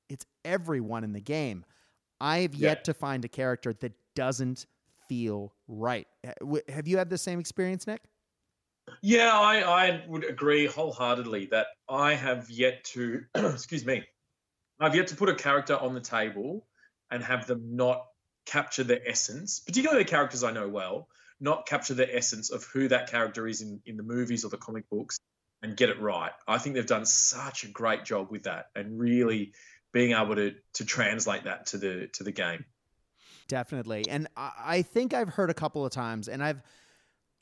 [0.09, 1.65] it's everyone in the game.
[2.19, 2.83] I've yet yeah.
[2.83, 4.65] to find a character that doesn't
[5.07, 6.07] feel right.
[6.69, 8.01] Have you had the same experience, Nick?
[9.01, 14.03] Yeah, I, I would agree wholeheartedly that I have yet to, excuse me,
[14.79, 16.67] I've yet to put a character on the table
[17.09, 18.05] and have them not
[18.45, 21.07] capture the essence, particularly the characters I know well,
[21.39, 24.57] not capture the essence of who that character is in, in the movies or the
[24.57, 25.17] comic books
[25.61, 26.31] and get it right.
[26.47, 29.53] I think they've done such a great job with that and really
[29.95, 32.65] being able to to translate that to the to the game.
[33.47, 34.05] Definitely.
[34.09, 36.61] And I think I've heard a couple of times and I've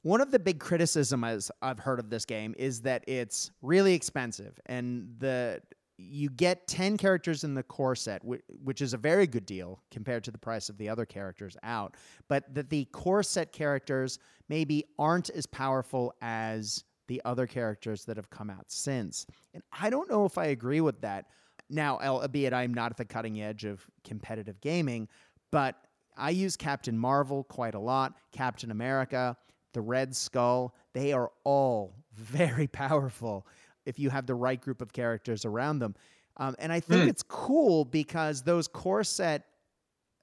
[0.04, 4.60] one of the big criticisms I've heard of this game is that it's really expensive
[4.68, 5.62] and the
[5.98, 10.24] you get 10 characters in the core set which is a very good deal compared
[10.26, 11.96] to the price of the other characters out
[12.28, 18.18] but that the core set characters maybe aren't as powerful as the other characters that
[18.18, 21.28] have come out since and i don't know if i agree with that
[21.70, 25.08] now albeit i'm not at the cutting edge of competitive gaming
[25.52, 25.76] but
[26.18, 29.36] i use captain marvel quite a lot captain america
[29.74, 33.46] the Red Skull, they are all very powerful
[33.86, 35.96] if you have the right group of characters around them.
[36.38, 37.08] Um, and I think mm.
[37.10, 39.44] it's cool because those core set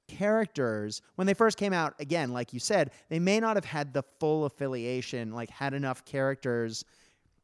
[0.08, 3.92] characters, when they first came out, again, like you said, they may not have had
[3.92, 6.84] the full affiliation, like had enough characters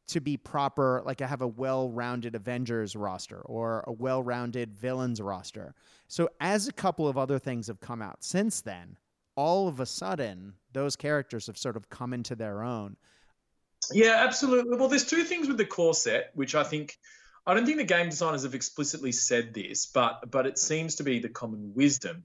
[0.09, 4.75] to be proper, like I have a well rounded Avengers roster or a well rounded
[4.75, 5.75] villains roster.
[6.09, 8.97] So, as a couple of other things have come out since then,
[9.35, 12.97] all of a sudden those characters have sort of come into their own.
[13.93, 14.77] Yeah, absolutely.
[14.77, 16.99] Well, there's two things with the core set, which I think
[17.47, 21.05] I don't think the game designers have explicitly said this, but but it seems to
[21.05, 22.25] be the common wisdom.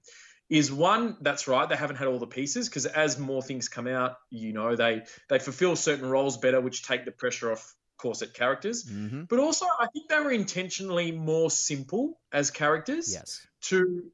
[0.51, 1.67] Is one that's right?
[1.67, 5.03] They haven't had all the pieces because as more things come out, you know they
[5.29, 8.83] they fulfill certain roles better, which take the pressure off core set characters.
[8.83, 9.23] Mm-hmm.
[9.29, 13.13] But also, I think they were intentionally more simple as characters.
[13.13, 13.47] Yes.
[13.69, 14.11] To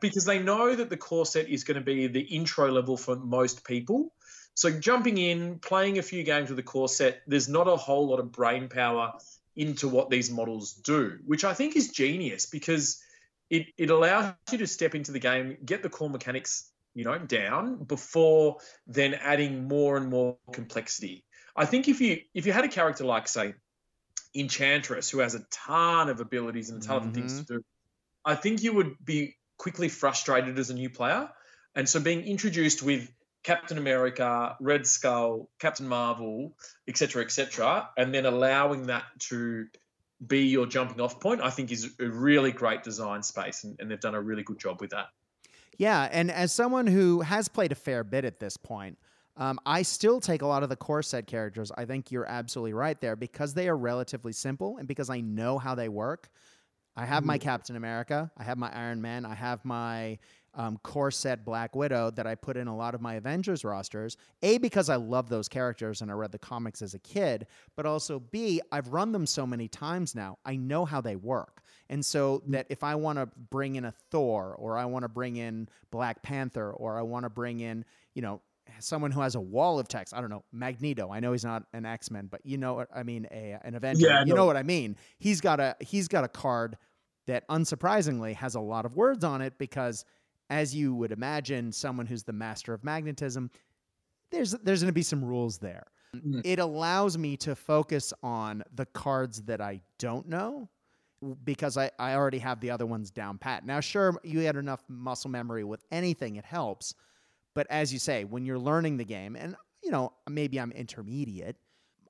[0.00, 3.16] because they know that the core set is going to be the intro level for
[3.16, 4.12] most people.
[4.52, 8.08] So jumping in, playing a few games with the core set there's not a whole
[8.08, 9.14] lot of brain power
[9.56, 13.02] into what these models do, which I think is genius because
[13.50, 17.18] it, it allows you to step into the game, get the core mechanics, you know,
[17.18, 21.24] down before then adding more and more complexity.
[21.56, 23.54] I think if you if you had a character like say
[24.34, 27.08] Enchantress who has a ton of abilities and a ton mm-hmm.
[27.08, 27.64] of things to do,
[28.24, 31.28] I think you would be quickly frustrated as a new player.
[31.74, 33.10] And so being introduced with
[33.42, 36.54] Captain America, Red Skull, Captain Marvel,
[36.86, 39.66] etc., etc., and then allowing that to
[40.26, 43.90] be your jumping off point, I think is a really great design space, and, and
[43.90, 45.06] they've done a really good job with that.
[45.76, 48.98] Yeah, and as someone who has played a fair bit at this point,
[49.36, 51.70] um, I still take a lot of the core set characters.
[51.76, 55.58] I think you're absolutely right there because they are relatively simple and because I know
[55.58, 56.28] how they work.
[56.96, 60.18] I have my Captain America, I have my Iron Man, I have my
[60.58, 64.16] um, core set Black Widow that I put in a lot of my Avengers rosters.
[64.42, 67.86] A, because I love those characters and I read the comics as a kid, but
[67.86, 70.38] also B, I've run them so many times now.
[70.44, 71.62] I know how they work.
[71.88, 75.08] And so that if I want to bring in a Thor or I want to
[75.08, 78.42] bring in Black Panther or I want to bring in, you know,
[78.80, 80.12] someone who has a wall of text.
[80.12, 81.10] I don't know Magneto.
[81.10, 83.26] I know he's not an X Men, but you know what I mean.
[83.30, 84.06] A an Avenger.
[84.06, 84.96] Yeah, you know what I mean.
[85.18, 86.76] He's got a he's got a card
[87.26, 90.04] that unsurprisingly has a lot of words on it because
[90.50, 93.50] as you would imagine someone who's the master of magnetism
[94.30, 95.86] there's there's going to be some rules there.
[96.16, 96.40] Mm-hmm.
[96.42, 100.66] it allows me to focus on the cards that i don't know
[101.44, 103.66] because I, I already have the other ones down pat.
[103.66, 106.94] Now sure you had enough muscle memory with anything it helps
[107.54, 111.56] but as you say when you're learning the game and you know maybe i'm intermediate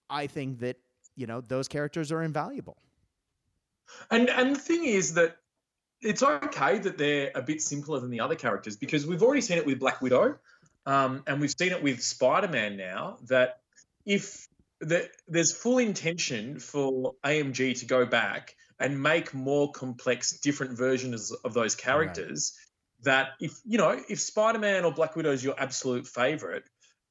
[0.08, 0.76] i think that
[1.18, 2.78] you know those characters are invaluable.
[4.10, 5.38] And and the thing is that
[6.00, 9.58] it's okay that they're a bit simpler than the other characters because we've already seen
[9.58, 10.36] it with Black Widow,
[10.86, 13.18] um, and we've seen it with Spider Man now.
[13.28, 13.60] That
[14.06, 14.46] if
[14.80, 21.32] the, there's full intention for AMG to go back and make more complex, different versions
[21.32, 22.54] of those characters.
[22.56, 22.64] Right.
[23.04, 26.64] That if you know, if Spider Man or Black Widow is your absolute favorite,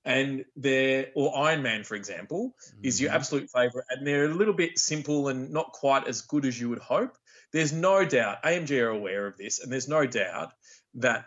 [0.03, 2.79] and they're or Iron Man, for example, mm-hmm.
[2.83, 3.17] is your mm-hmm.
[3.17, 6.69] absolute favorite, and they're a little bit simple and not quite as good as you
[6.69, 7.17] would hope.
[7.53, 10.53] There's no doubt AMG are aware of this, and there's no doubt
[10.95, 11.25] that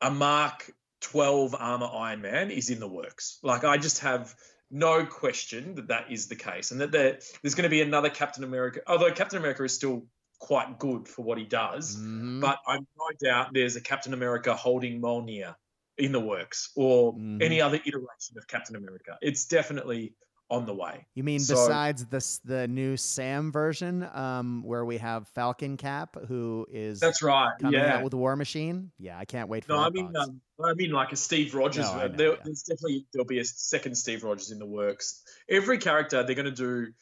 [0.00, 3.38] a Mark 12 armor Iron Man is in the works.
[3.42, 4.34] Like I just have
[4.70, 8.10] no question that that is the case, and that there, there's going to be another
[8.10, 8.80] Captain America.
[8.86, 10.06] Although Captain America is still
[10.38, 12.40] quite good for what he does, mm-hmm.
[12.40, 15.54] but I'm no doubt there's a Captain America holding Mjolnir
[15.96, 17.42] in the works, or mm-hmm.
[17.42, 19.18] any other iteration of Captain America.
[19.20, 20.14] It's definitely
[20.50, 21.06] on the way.
[21.14, 26.16] You mean so, besides this the new Sam version, um, where we have Falcon Cap,
[26.26, 27.96] who is that's right, coming yeah.
[27.96, 28.90] out with War Machine?
[28.98, 29.72] Yeah, I can't wait for.
[29.72, 31.86] No, I mean, um, I mean like a Steve Rogers.
[31.86, 32.36] No, know, there, yeah.
[32.44, 35.22] There's definitely there'll be a second Steve Rogers in the works.
[35.48, 36.92] Every character they're going to do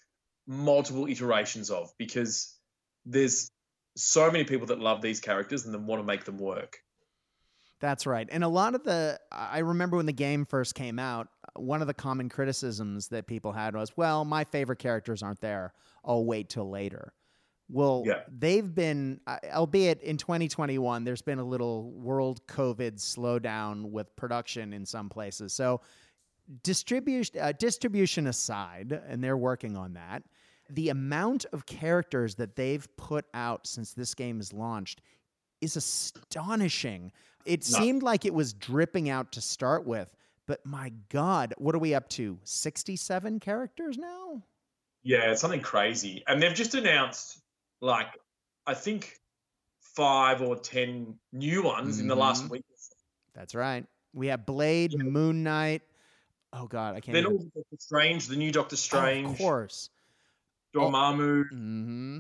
[0.46, 2.54] multiple iterations of because
[3.04, 3.50] there's
[3.96, 6.78] so many people that love these characters and then want to make them work.
[7.80, 8.26] That's right.
[8.30, 11.86] And a lot of the, I remember when the game first came out, one of
[11.86, 15.72] the common criticisms that people had was, well, my favorite characters aren't there.
[16.04, 17.12] I'll wait till later.
[17.68, 18.20] Well, yeah.
[18.28, 24.72] they've been, uh, albeit in 2021, there's been a little world COVID slowdown with production
[24.72, 25.52] in some places.
[25.52, 25.80] So,
[26.62, 30.22] distribution uh, distribution aside, and they're working on that.
[30.70, 35.00] The amount of characters that they've put out since this game is launched
[35.60, 37.10] is astonishing.
[37.44, 37.78] It no.
[37.78, 40.14] seemed like it was dripping out to start with,
[40.46, 42.38] but my God, what are we up to?
[42.44, 44.42] 67 characters now?
[45.02, 46.22] Yeah, it's something crazy.
[46.26, 47.40] And they've just announced,
[47.80, 48.08] like,
[48.66, 49.18] I think
[49.80, 52.02] five or 10 new ones mm-hmm.
[52.02, 52.52] in the last mm-hmm.
[52.54, 52.64] week.
[53.34, 53.84] That's right.
[54.12, 55.02] We have Blade, yeah.
[55.02, 55.82] Moon Knight.
[56.52, 57.14] Oh, God, I can't.
[57.14, 59.28] Then all Doctor Strange, the new Doctor Strange.
[59.28, 59.90] Oh, of course.
[60.74, 61.44] Dormammu.
[61.52, 62.18] Oh, mm-hmm.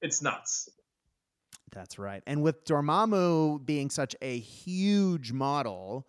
[0.00, 0.68] It's nuts.
[1.72, 2.22] That's right.
[2.26, 6.06] And with Dormammu being such a huge model,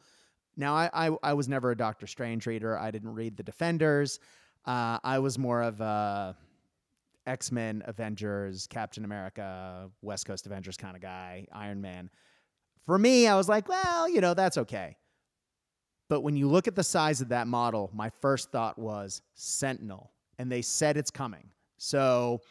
[0.57, 2.77] now I, I, I was never a Doctor Strange reader.
[2.77, 4.19] I didn't read the Defenders.
[4.65, 6.35] Uh, I was more of a
[7.27, 12.09] X Men, Avengers, Captain America, West Coast Avengers kind of guy, Iron Man.
[12.85, 14.95] For me, I was like, well, you know, that's okay.
[16.07, 20.11] But when you look at the size of that model, my first thought was Sentinel,
[20.37, 21.49] and they said it's coming.
[21.77, 22.41] So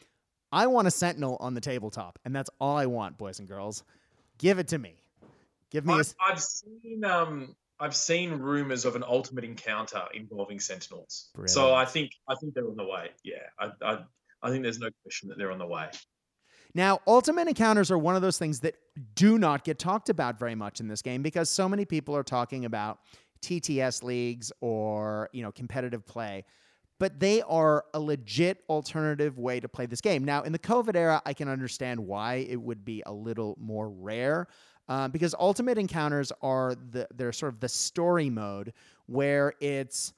[0.51, 3.85] I want a Sentinel on the tabletop, and that's all I want, boys and girls.
[4.39, 4.97] Give it to me.
[5.71, 5.95] Give me.
[5.95, 6.33] I've, a...
[6.33, 11.31] I've seen um, I've seen rumors of an ultimate encounter involving Sentinels.
[11.35, 11.51] Brilliant.
[11.51, 13.11] So I think I think they're on the way.
[13.23, 13.99] Yeah, I, I
[14.43, 15.91] I think there's no question that they're on the way.
[16.75, 18.75] Now, ultimate encounters are one of those things that
[19.15, 22.25] do not get talked about very much in this game because so many people are
[22.25, 22.99] talking about
[23.43, 26.45] TTS leagues or you know competitive play
[27.01, 30.25] but they are a legit alternative way to play this game.
[30.25, 33.91] Now, in the COVID era, I can understand why it would be a little more
[33.91, 34.47] rare.
[34.89, 38.75] Um, because ultimate encounters are the they're sort of the story mode
[39.07, 40.13] where it's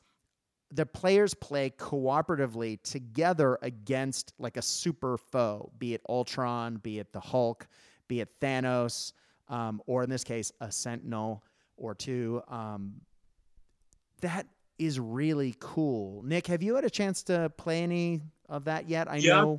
[0.73, 7.13] the players play cooperatively together against like a super foe, be it Ultron, be it
[7.13, 7.69] the Hulk,
[8.09, 9.13] be it Thanos,
[9.49, 11.45] um, or in this case, a Sentinel
[11.77, 12.43] or two.
[12.49, 12.95] Um,
[14.21, 14.47] that
[14.79, 16.23] is really cool.
[16.25, 19.11] Nick, have you had a chance to play any of that yet?
[19.11, 19.59] I yeah, know.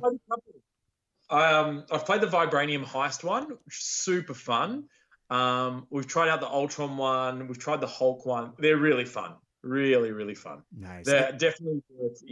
[1.30, 4.84] Um, I've played the Vibranium Heist one, which is super fun.
[5.30, 7.48] Um, we've tried out the Ultron one.
[7.48, 8.52] We've tried the Hulk one.
[8.58, 9.34] They're really fun.
[9.62, 10.62] Really, really fun.
[10.76, 11.04] Nice.
[11.04, 12.22] They're definitely worth,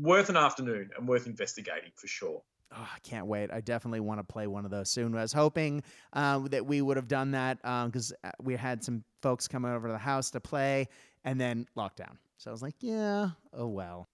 [0.00, 2.42] worth an afternoon and worth investigating for sure.
[2.72, 3.50] Oh, I can't wait.
[3.52, 5.14] I definitely want to play one of those soon.
[5.14, 5.82] I was hoping
[6.14, 9.88] um, that we would have done that because um, we had some folks come over
[9.88, 10.88] to the house to play
[11.24, 12.16] and then lockdown.
[12.38, 14.08] So I was like, yeah, oh well.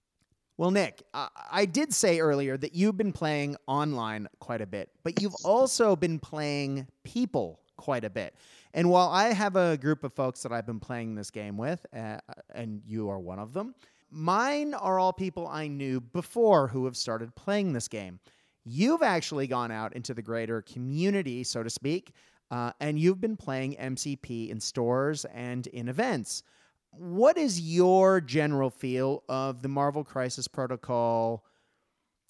[0.58, 4.90] Well, Nick, I, I did say earlier that you've been playing online quite a bit,
[5.02, 8.34] but you've also been playing people quite a bit.
[8.74, 11.84] And while I have a group of folks that I've been playing this game with,
[11.96, 12.18] uh,
[12.54, 13.74] and you are one of them,
[14.10, 18.20] mine are all people I knew before who have started playing this game.
[18.64, 22.12] You've actually gone out into the greater community, so to speak,
[22.50, 26.44] uh, and you've been playing MCP in stores and in events
[26.92, 31.44] what is your general feel of the Marvel Crisis Protocol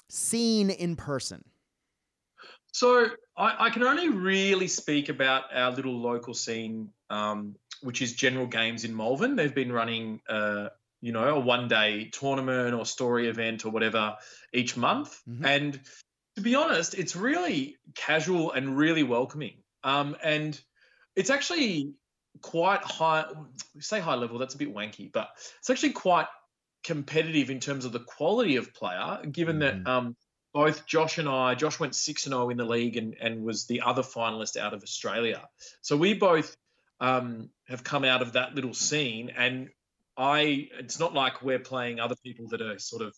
[0.09, 1.45] scene in person?
[2.73, 8.15] So I, I can only really speak about our little local scene, um, which is
[8.15, 9.37] General Games in Malvern.
[9.37, 10.69] They've been running, uh,
[11.01, 14.17] you know, a one-day tournament or story event or whatever
[14.53, 15.45] each month, mm-hmm.
[15.45, 15.81] and
[16.37, 19.57] to be honest, it's really casual and really welcoming.
[19.85, 20.59] Um, and
[21.15, 21.93] it's actually
[22.41, 23.25] quite high.
[23.75, 26.27] We say high level, that's a bit wanky, but it's actually quite
[26.85, 29.61] competitive in terms of the quality of player, given mm.
[29.61, 30.17] that um,
[30.53, 33.83] both Josh and I, Josh went 6 0 in the league and, and was the
[33.83, 35.49] other finalist out of Australia.
[35.81, 36.57] So we both
[37.01, 39.31] um, have come out of that little scene.
[39.37, 39.71] And
[40.17, 43.15] I, it's not like we're playing other people that are sort of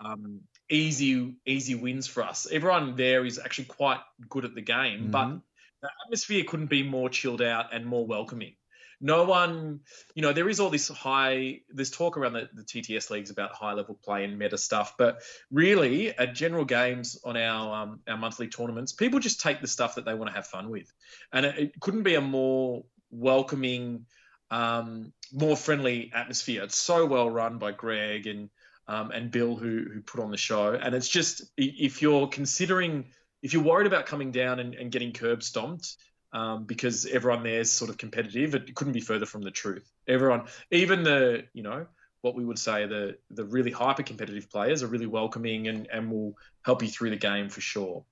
[0.00, 0.40] um,
[0.70, 2.46] easy, easy wins for us.
[2.50, 5.10] Everyone there is actually quite good at the game, mm-hmm.
[5.10, 5.40] but
[5.84, 8.54] the atmosphere couldn't be more chilled out and more welcoming.
[9.02, 9.80] No one,
[10.14, 13.52] you know, there is all this high, there's talk around the, the TTS leagues about
[13.52, 15.20] high level play and meta stuff, but
[15.50, 19.96] really at general games on our um, our monthly tournaments, people just take the stuff
[19.96, 20.90] that they want to have fun with,
[21.34, 24.06] and it, it couldn't be a more welcoming,
[24.50, 26.62] um, more friendly atmosphere.
[26.62, 28.48] It's so well run by Greg and
[28.88, 33.06] um, and Bill who who put on the show, and it's just if you're considering
[33.44, 35.98] if you're worried about coming down and, and getting curb stomped,
[36.32, 38.54] um, because everyone there is sort of competitive.
[38.54, 39.88] It couldn't be further from the truth.
[40.08, 41.86] Everyone, even the you know
[42.22, 46.10] what we would say the the really hyper competitive players are really welcoming and and
[46.10, 48.02] will help you through the game for sure.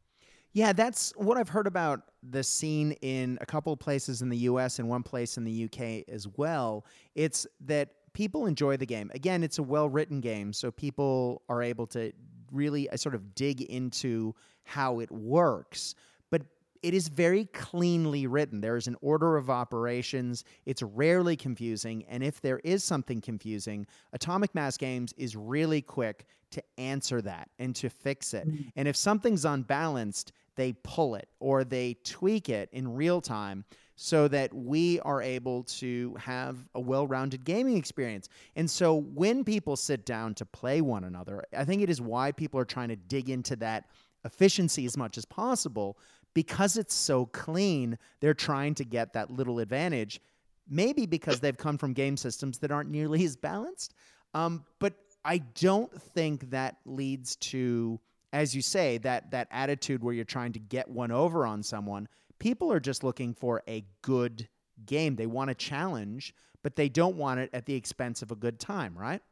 [0.52, 4.36] Yeah, that's what I've heard about the scene in a couple of places in the
[4.36, 6.84] US and one place in the UK as well.
[7.14, 9.10] It's that people enjoy the game.
[9.14, 12.12] Again, it's a well written game, so people are able to
[12.53, 14.34] really uh, sort of dig into
[14.64, 15.94] how it works
[16.30, 16.42] But
[16.82, 18.61] it is very cleanly written.
[18.61, 20.44] There is an order of operations.
[20.66, 22.05] It's rarely confusing.
[22.09, 27.48] And if there is something confusing, Atomic Mass Games is really quick to answer that
[27.59, 28.48] and to fix it.
[28.48, 28.68] Mm-hmm.
[28.76, 33.64] And if something's unbalanced, they pull it or they tweak it in real time
[33.97, 38.28] so that we are able to have a well rounded gaming experience.
[38.57, 42.32] And so when people sit down to play one another, I think it is why
[42.32, 43.86] people are trying to dig into that
[44.24, 45.99] efficiency as much as possible
[46.34, 50.20] because it's so clean, they're trying to get that little advantage.
[50.68, 53.95] Maybe because they've come from game systems that aren't nearly as balanced.
[54.32, 58.01] Um, but I don't think that leads to,
[58.32, 62.09] as you say, that that attitude where you're trying to get one over on someone.
[62.43, 64.49] People are just looking for a good
[64.84, 65.14] game.
[65.14, 66.34] They want a challenge,
[66.64, 69.22] but they don't want it at the expense of a good time, right?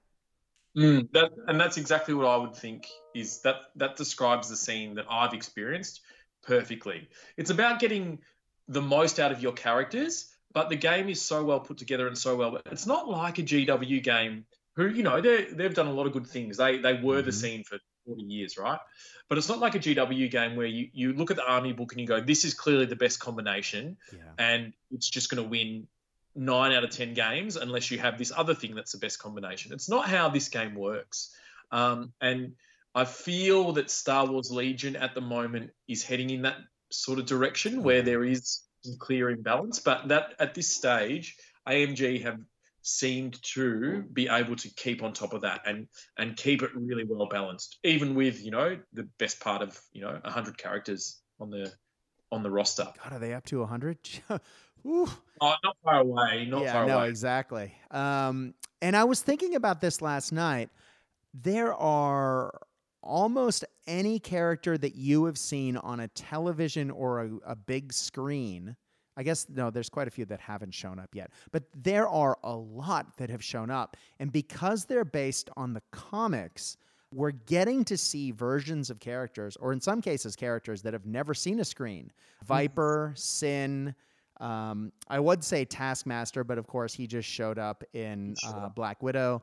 [0.76, 4.94] Mm, that, and that's exactly what I would think is that that describes the scene
[4.94, 6.02] that I've experienced
[6.44, 7.08] perfectly.
[7.36, 8.20] It's about getting
[8.68, 12.16] the most out of your characters, but the game is so well put together and
[12.16, 12.60] so well.
[12.66, 14.44] It's not like a GW game
[14.76, 16.58] who, you know, they they've done a lot of good things.
[16.58, 17.26] They they were mm-hmm.
[17.26, 18.78] the scene for 40 years, right?
[19.28, 21.92] But it's not like a GW game where you, you look at the army book
[21.92, 24.18] and you go, this is clearly the best combination, yeah.
[24.38, 25.86] and it's just going to win
[26.34, 29.72] nine out of 10 games unless you have this other thing that's the best combination.
[29.72, 31.34] It's not how this game works.
[31.72, 32.52] Um, and
[32.94, 36.56] I feel that Star Wars Legion at the moment is heading in that
[36.90, 38.06] sort of direction where mm-hmm.
[38.06, 39.78] there is some clear imbalance.
[39.78, 41.36] But that at this stage,
[41.68, 42.38] AMG have
[42.82, 45.86] seemed to be able to keep on top of that and
[46.18, 50.02] and keep it really well balanced, even with you know the best part of you
[50.02, 51.72] know hundred characters on the
[52.32, 52.88] on the roster.
[53.02, 53.98] God, are they up to hundred?
[54.30, 56.46] oh, not far away.
[56.48, 57.08] Not yeah, far no, away.
[57.08, 57.74] exactly.
[57.90, 60.70] Um, and I was thinking about this last night.
[61.34, 62.52] There are
[63.02, 68.76] almost any character that you have seen on a television or a, a, big screen.
[69.16, 72.38] I guess, no, there's quite a few that haven't shown up yet, but there are
[72.42, 73.96] a lot that have shown up.
[74.18, 76.76] And because they're based on the comics,
[77.12, 81.34] we're getting to see versions of characters, or in some cases, characters that have never
[81.34, 82.10] seen a screen.
[82.40, 82.46] Hmm.
[82.46, 83.94] Viper, Sin,
[84.40, 89.02] um, I would say Taskmaster, but of course, he just showed up in uh, Black
[89.02, 89.42] Widow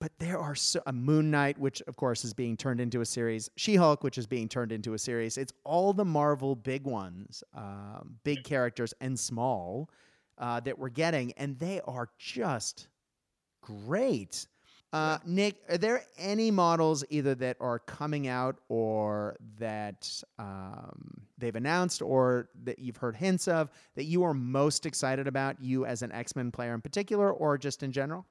[0.00, 3.06] but there are so, a Moon Knight, which of course is being turned into a
[3.06, 5.38] series, She Hulk, which is being turned into a series.
[5.38, 9.90] It's all the Marvel big ones, uh, big characters and small
[10.38, 12.88] uh, that we're getting, and they are just
[13.62, 14.46] great.
[14.92, 21.56] Uh, Nick, are there any models either that are coming out or that um, they've
[21.56, 26.02] announced or that you've heard hints of that you are most excited about, you as
[26.02, 28.26] an X Men player in particular, or just in general?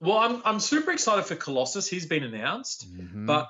[0.00, 1.88] Well, I'm I'm super excited for Colossus.
[1.88, 3.26] He's been announced, mm-hmm.
[3.26, 3.48] but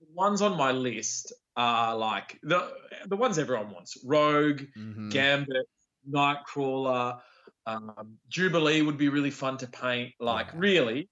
[0.00, 2.72] the ones on my list are like the
[3.06, 5.10] the ones everyone wants: Rogue, mm-hmm.
[5.10, 5.66] Gambit,
[6.10, 7.20] Nightcrawler,
[7.66, 10.12] um, Jubilee would be really fun to paint.
[10.18, 10.58] Like yeah.
[10.58, 11.08] really,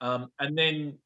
[0.00, 0.98] um, and then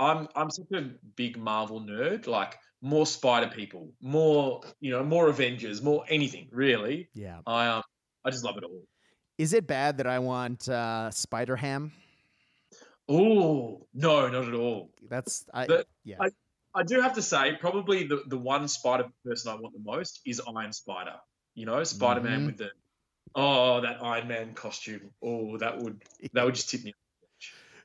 [0.00, 2.26] I'm I'm such a big Marvel nerd.
[2.26, 7.08] Like more Spider people, more you know, more Avengers, more anything really.
[7.14, 7.82] Yeah, I um
[8.24, 8.82] I just love it all.
[9.38, 11.92] Is it bad that I want uh, Spider Ham?
[13.08, 14.90] Oh no, not at all.
[15.08, 16.16] That's I the, yeah.
[16.20, 16.28] I,
[16.74, 20.20] I do have to say, probably the, the one Spider person I want the most
[20.26, 21.14] is Iron Spider.
[21.54, 22.46] You know, Spider Man mm-hmm.
[22.46, 22.70] with the
[23.34, 25.10] oh that Iron Man costume.
[25.22, 26.02] Oh, that would
[26.34, 26.94] that would just tip me.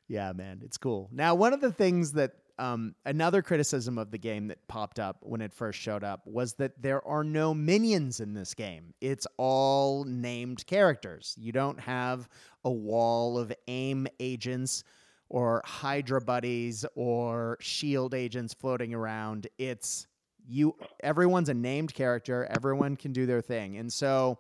[0.10, 1.10] Yeah, man, it's cool.
[1.12, 5.18] Now, one of the things that um, another criticism of the game that popped up
[5.22, 8.94] when it first showed up was that there are no minions in this game.
[9.02, 11.36] It's all named characters.
[11.40, 12.28] You don't have
[12.64, 14.84] a wall of aim agents
[15.34, 19.48] or Hydra buddies or shield agents floating around.
[19.58, 20.06] It's
[20.48, 23.78] you everyone's a named character, everyone can do their thing.
[23.78, 24.38] And so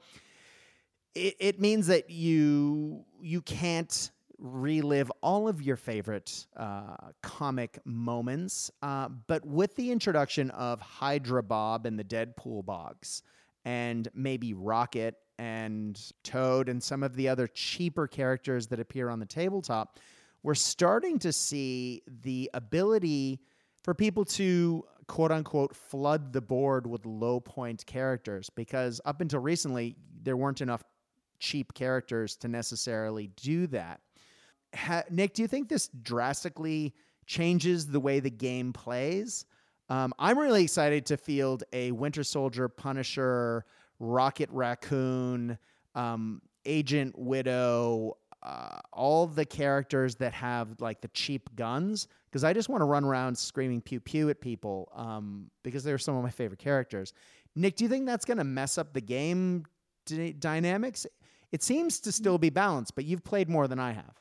[1.15, 8.69] it, it means that you you can't relive all of your favorite uh, comic moments,
[8.83, 13.23] uh, but with the introduction of Hydra Bob and the Deadpool box,
[13.65, 19.19] and maybe Rocket and Toad and some of the other cheaper characters that appear on
[19.19, 19.97] the tabletop,
[20.43, 23.39] we're starting to see the ability
[23.83, 29.39] for people to quote unquote flood the board with low point characters because up until
[29.39, 30.83] recently there weren't enough
[31.39, 33.99] cheap characters to necessarily do that.
[34.75, 36.93] Ha- Nick, do you think this drastically
[37.25, 39.45] changes the way the game plays?
[39.89, 43.65] Um, I'm really excited to field a Winter Soldier, Punisher,
[43.99, 45.57] Rocket Raccoon,
[45.95, 52.51] um, Agent Widow, uh, all the characters that have like the cheap guns because I
[52.51, 56.23] just want to run around screaming pew pew at people um, because they're some of
[56.23, 57.13] my favorite characters.
[57.55, 59.65] Nick, do you think that's going to mess up the game
[60.05, 61.07] d- dynamics?
[61.51, 64.15] It seems to still be balanced, but you've played more than I have.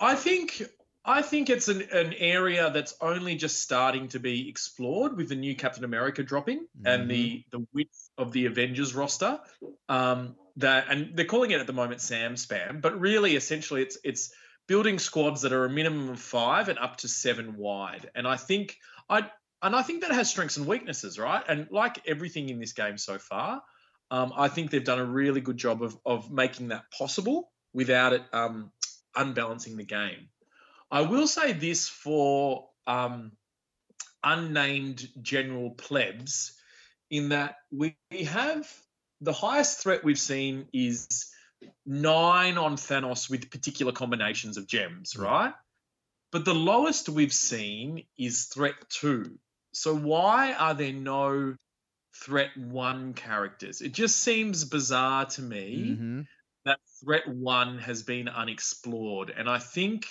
[0.00, 0.62] I think
[1.04, 5.34] I think it's an, an area that's only just starting to be explored with the
[5.34, 6.86] new Captain America dropping mm-hmm.
[6.86, 9.40] and the the width of the Avengers roster.
[9.88, 13.98] Um, that and they're calling it at the moment Sam Spam, but really essentially it's
[14.04, 14.32] it's
[14.66, 18.10] building squads that are a minimum of five and up to seven wide.
[18.14, 18.76] And I think
[19.08, 19.30] I
[19.62, 21.42] and I think that has strengths and weaknesses, right?
[21.48, 23.62] And like everything in this game so far,
[24.10, 28.12] um, I think they've done a really good job of of making that possible without
[28.12, 28.70] it um,
[29.16, 30.28] unbalancing the game.
[30.90, 33.32] I will say this for um,
[34.22, 36.52] unnamed general plebs,
[37.10, 38.68] in that we have
[39.20, 41.30] the highest threat we've seen is
[41.84, 45.52] nine on Thanos with particular combinations of gems, right?
[46.32, 49.38] But the lowest we've seen is threat two.
[49.72, 51.56] So why are there no
[52.14, 53.80] threat one characters.
[53.80, 56.20] It just seems bizarre to me mm-hmm.
[56.64, 59.32] that threat one has been unexplored.
[59.36, 60.06] And I think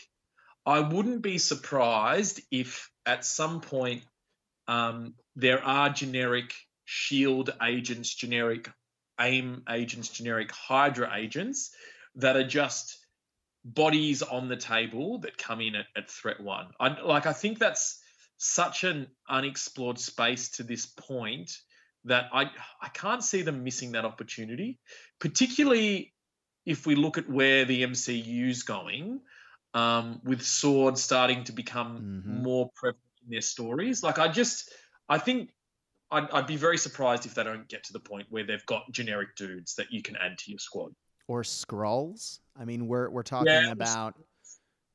[0.66, 4.04] I wouldn't be surprised if at some point
[4.68, 6.54] um, there are generic
[6.86, 8.70] shield agents, generic
[9.20, 11.72] aim agents, generic Hydra agents
[12.16, 12.98] that are just
[13.66, 16.68] bodies on the table that come in at, at threat one.
[16.80, 18.00] I, like I think that's
[18.38, 21.52] such an unexplored space to this point
[22.06, 22.44] that I
[22.82, 24.80] I can't see them missing that opportunity,
[25.20, 26.14] particularly
[26.66, 29.22] if we look at where the MCU's going,
[29.74, 32.44] um, with Sword starting to become mm-hmm.
[32.44, 34.04] more prevalent in their stories.
[34.04, 34.72] Like I just
[35.08, 35.52] I think
[36.12, 38.92] I'd, I'd be very surprised if they don't get to the point where they've got
[38.92, 40.94] generic dudes that you can add to your squad
[41.28, 42.40] or Skrulls.
[42.60, 44.16] I mean, we're we're talking yeah, about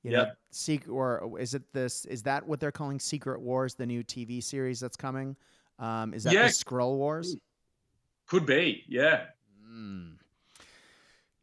[0.02, 0.26] you yep.
[0.26, 2.04] know, secret or is it this?
[2.06, 5.36] Is that what they're calling Secret Wars, the new TV series that's coming?
[5.78, 6.42] Um, is that yeah.
[6.42, 7.36] the Skrull Wars?
[8.26, 9.26] Could be, yeah.
[9.66, 10.16] Mm.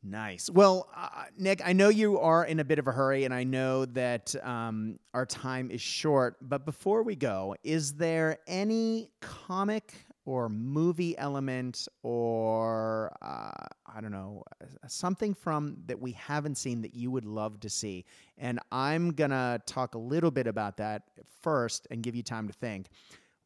[0.04, 0.50] Nice.
[0.50, 3.44] Well, uh, Nick, I know you are in a bit of a hurry, and I
[3.44, 6.38] know that um, our time is short.
[6.42, 9.94] But before we go, is there any comic
[10.26, 13.52] or movie element, or uh,
[13.86, 14.44] I don't know,
[14.88, 18.06] something from that we haven't seen that you would love to see?
[18.40, 21.04] And I'm gonna talk a little bit about that
[21.44, 22.88] first, and give you time to think.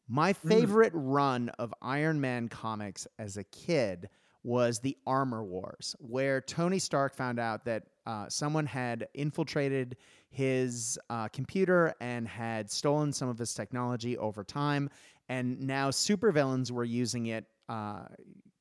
[0.08, 0.48] My mm.
[0.48, 1.02] favorite mm.
[1.02, 4.08] run of Iron Man comics as a kid
[4.46, 9.96] was the Armor Wars, where Tony Stark found out that uh, someone had infiltrated
[10.30, 14.88] his uh, computer and had stolen some of his technology over time,
[15.28, 17.44] and now supervillains were using it.
[17.68, 18.04] Uh,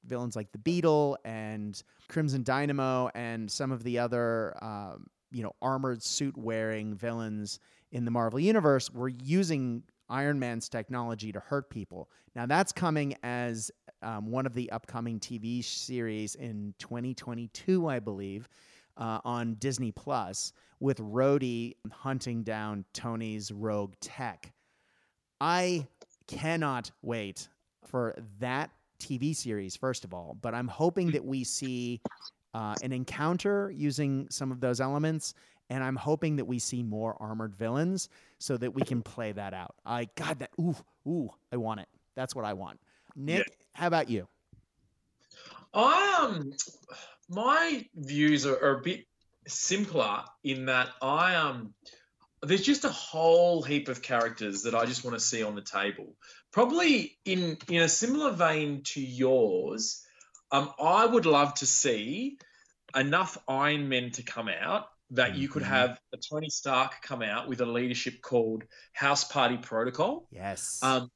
[0.07, 5.51] villains like the Beetle and Crimson Dynamo and some of the other, um, you know,
[5.61, 7.59] armored suit wearing villains
[7.91, 12.09] in the Marvel universe were using Iron Man's technology to hurt people.
[12.35, 13.71] Now, that's coming as
[14.05, 18.47] um, one of the upcoming TV series in 2022, I believe,
[18.97, 24.53] uh, on Disney Plus, with Rhodey hunting down Tony's rogue tech.
[25.41, 25.87] I
[26.27, 27.49] cannot wait
[27.83, 31.99] for that TV series, first of all, but I'm hoping that we see
[32.53, 35.33] uh, an encounter using some of those elements
[35.69, 39.53] and I'm hoping that we see more armored villains so that we can play that
[39.53, 39.75] out.
[39.85, 40.75] I God that ooh
[41.07, 41.87] ooh I want it.
[42.15, 42.79] That's what I want.
[43.15, 43.53] Nick, yeah.
[43.73, 44.27] how about you?
[45.73, 46.53] I um
[47.29, 49.05] my views are, are, a bit
[49.47, 51.73] simpler in that I um
[52.41, 55.61] there's just a whole heap of characters that I just want to see on the
[55.61, 56.15] table.
[56.51, 60.05] Probably in in a similar vein to yours,
[60.51, 62.37] um, I would love to see
[62.95, 65.67] enough Iron Men to come out that you could Mhm.
[65.67, 68.63] have a Tony Stark come out with a leadership called
[68.93, 70.27] House Party Protocol.
[70.31, 70.79] Yes.
[70.81, 71.11] Um,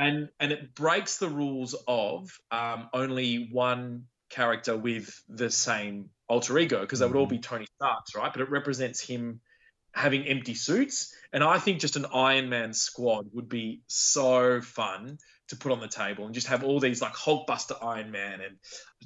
[0.00, 6.58] and and it breaks the rules of um, only one character with the same alter
[6.58, 8.32] ego because they would all be Tony Starks, right?
[8.32, 9.40] But it represents him
[9.92, 15.18] having empty suits, and I think just an Iron Man squad would be so fun
[15.48, 18.56] to put on the table and just have all these like Hulkbuster Iron Man and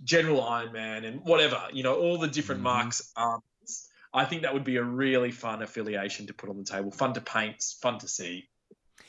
[0.05, 2.65] General Iron Man and whatever, you know, all the different Mhm.
[2.65, 3.13] marks.
[3.17, 3.89] arms.
[4.13, 7.15] I think that would be a really fun affiliation to put on the table, fun
[7.15, 8.49] to paint, fun to see.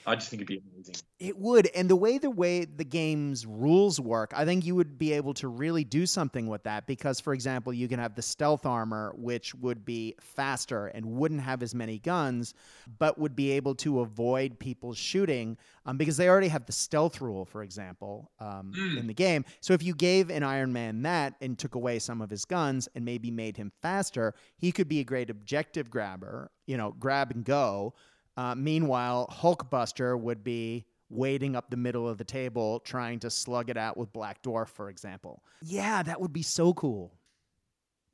[0.07, 0.95] I just think it'd be amazing.
[1.19, 4.97] It would, and the way the way the game's rules work, I think you would
[4.97, 6.85] be able to really do something with that.
[6.85, 11.41] Because, for example, you can have the stealth armor, which would be faster and wouldn't
[11.41, 12.53] have as many guns,
[12.99, 17.21] but would be able to avoid people shooting um, because they already have the stealth
[17.21, 18.99] rule, for example, um, Mm.
[18.99, 19.45] in the game.
[19.61, 22.87] So if you gave an Iron Man that and took away some of his guns
[22.93, 26.51] and maybe made him faster, he could be a great objective grabber.
[26.67, 27.93] You know, grab and go.
[28.37, 33.69] Uh, meanwhile, Hulkbuster would be waiting up the middle of the table trying to slug
[33.69, 35.43] it out with Black Dwarf, for example.
[35.61, 37.13] Yeah, that would be so cool.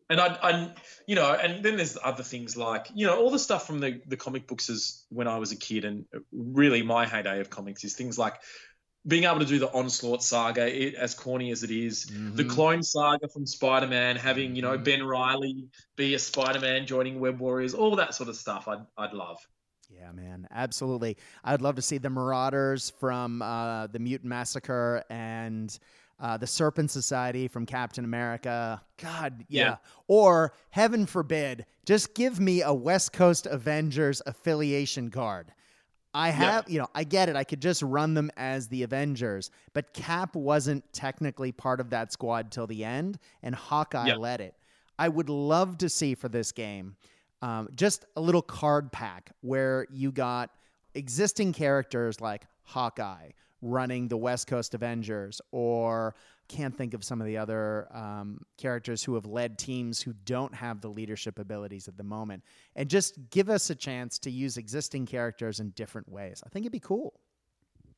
[0.10, 0.74] And I, I,
[1.08, 4.02] you know, and then there's other things like, you know, all the stuff from the,
[4.08, 7.86] the comic books as when I was a kid, and really my heyday of comics
[7.86, 8.42] is things like
[9.08, 12.50] being able to do the Onslaught saga, it, as corny as it is, the Mhm.
[12.50, 14.84] Clone Saga from Spider Man, having you know Mhm.
[14.84, 18.68] Ben Reilly be a Spider Man joining Web Warriors, all that sort of stuff.
[18.68, 19.40] I'd I'd love.
[19.94, 21.18] Yeah, man, absolutely.
[21.44, 25.78] I'd love to see the Marauders from uh, the Mutant Massacre and
[26.20, 28.82] uh, the Serpent Society from Captain America.
[28.98, 29.64] God, yeah.
[29.64, 29.76] Yeah.
[30.08, 35.52] Or heaven forbid, just give me a West Coast Avengers affiliation card.
[36.14, 37.36] I have, you know, I get it.
[37.38, 42.12] I could just run them as the Avengers, but Cap wasn't technically part of that
[42.12, 44.16] squad till the end, and Hawkeye Yeah.
[44.16, 44.56] led it.
[45.00, 46.98] I would love to see for this game
[47.42, 50.52] um, just a little card pack where you got
[50.94, 53.32] existing characters like Hawkeye
[53.62, 56.16] running the West Coast Avengers, or
[56.48, 60.54] can't think of some of the other um, characters who have led teams who don't
[60.54, 62.44] have the leadership abilities at the moment,
[62.76, 66.44] and just give us a chance to use existing characters in different ways.
[66.46, 67.20] I think it'd be cool.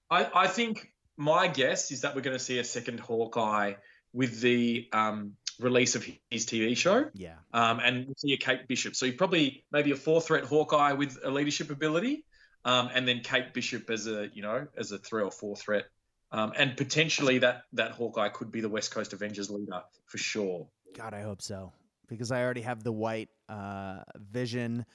[0.10, 3.74] I, I think my guess is that we're going to see a second Hawkeye
[4.12, 7.06] with the um, release of his TV show.
[7.14, 7.36] Yeah.
[7.54, 8.96] um, and we'll see a Kate Bishop.
[8.96, 12.26] So you probably maybe a four threat Hawkeye with a leadership ability,
[12.66, 15.86] um, and then Kate Bishop as a you know as a three or four threat,
[16.32, 20.68] um, and potentially that that Hawkeye could be the West Coast Avengers leader for sure.
[20.96, 21.74] God, I hope so
[22.08, 24.86] because I already have the white uh, vision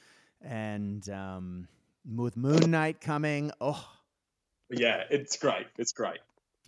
[0.43, 1.69] and um,
[2.05, 3.51] with Moon Knight coming.
[3.61, 3.85] Oh,
[4.71, 5.67] Yeah, it's great.
[5.79, 6.19] It's great.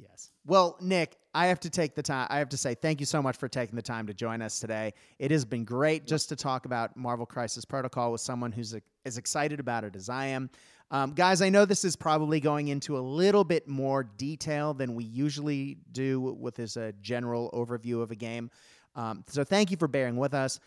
[0.01, 0.31] Yes.
[0.47, 2.27] Well, Nick, I have to take the time.
[2.31, 4.59] I have to say thank you so much for taking the time to join us
[4.59, 4.95] today.
[5.19, 8.75] It has been great just to talk about Marvel Crisis Protocol with someone who's
[9.05, 10.51] as excited about it as I am.
[10.91, 14.95] Um, guys, I know this is probably going into a little bit more detail than
[14.95, 18.51] we usually do with this uh, general overview of a game.
[18.97, 20.59] Um, so thank you for bearing with us.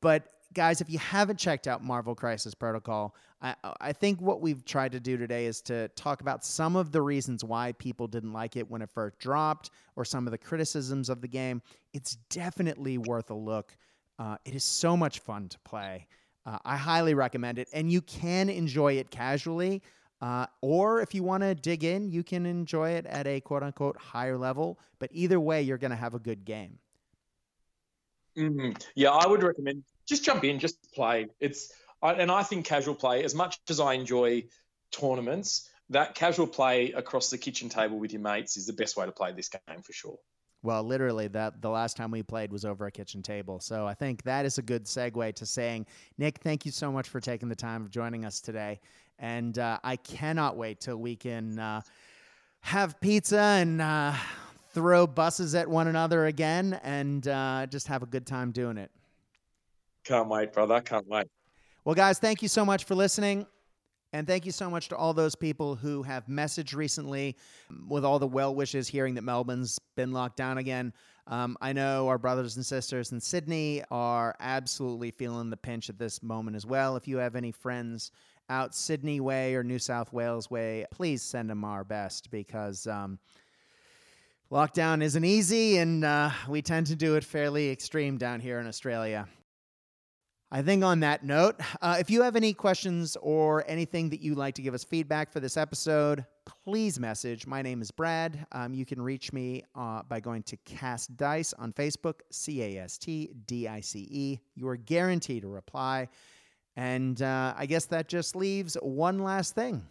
[0.00, 4.92] But guys, if you haven't checked out Marvel Crisis Protocol, I, think what we've tried
[4.92, 8.56] to do today is to talk about some of the reasons why people didn't like
[8.56, 11.60] it when it first dropped, or some of the criticisms of the game.
[11.92, 13.76] It's definitely worth a look.
[14.18, 16.06] Uh, it is so much fun to play.
[16.46, 19.82] Uh, I highly recommend it, and you can enjoy it casually.
[20.22, 23.62] Uh, or if you want to dig in, you can enjoy it at a quote
[23.62, 24.78] unquote higher level.
[24.98, 26.78] But either way, you're going to have a good game.
[28.36, 28.82] Mhm.
[28.94, 31.26] Yeah, I would recommend just jump in, just play.
[31.40, 31.72] It's
[32.06, 34.44] I, and I think casual play, as much as I enjoy
[34.92, 39.06] tournaments, that casual play across the kitchen table with your mates is the best way
[39.06, 40.18] to play this game for sure.
[40.62, 43.60] Well, literally, that the last time we played was over a kitchen table.
[43.60, 45.86] So I think that is a good segue to saying,
[46.18, 48.80] Nick, thank you so much for taking the time of joining us today,
[49.18, 51.82] and uh, I cannot wait till we can uh,
[52.60, 54.12] have pizza and uh,
[54.72, 58.90] throw buses at one another again, and uh, just have a good time doing it.
[60.04, 60.80] Can't wait, brother.
[60.80, 61.26] Can't wait.
[61.86, 63.46] Well, guys, thank you so much for listening.
[64.12, 67.36] And thank you so much to all those people who have messaged recently
[67.88, 70.92] with all the well wishes, hearing that Melbourne's been locked down again.
[71.28, 75.96] Um, I know our brothers and sisters in Sydney are absolutely feeling the pinch at
[75.96, 76.96] this moment as well.
[76.96, 78.10] If you have any friends
[78.50, 83.16] out Sydney way or New South Wales way, please send them our best because um,
[84.50, 88.66] lockdown isn't easy and uh, we tend to do it fairly extreme down here in
[88.66, 89.28] Australia.
[90.56, 94.38] I think on that note, uh, if you have any questions or anything that you'd
[94.38, 96.24] like to give us feedback for this episode,
[96.64, 97.46] please message.
[97.46, 98.46] My name is Brad.
[98.52, 102.82] Um, you can reach me uh, by going to Cast Dice on Facebook, C A
[102.84, 104.40] S T D I C E.
[104.54, 106.08] You are guaranteed a reply.
[106.74, 109.84] And uh, I guess that just leaves one last thing.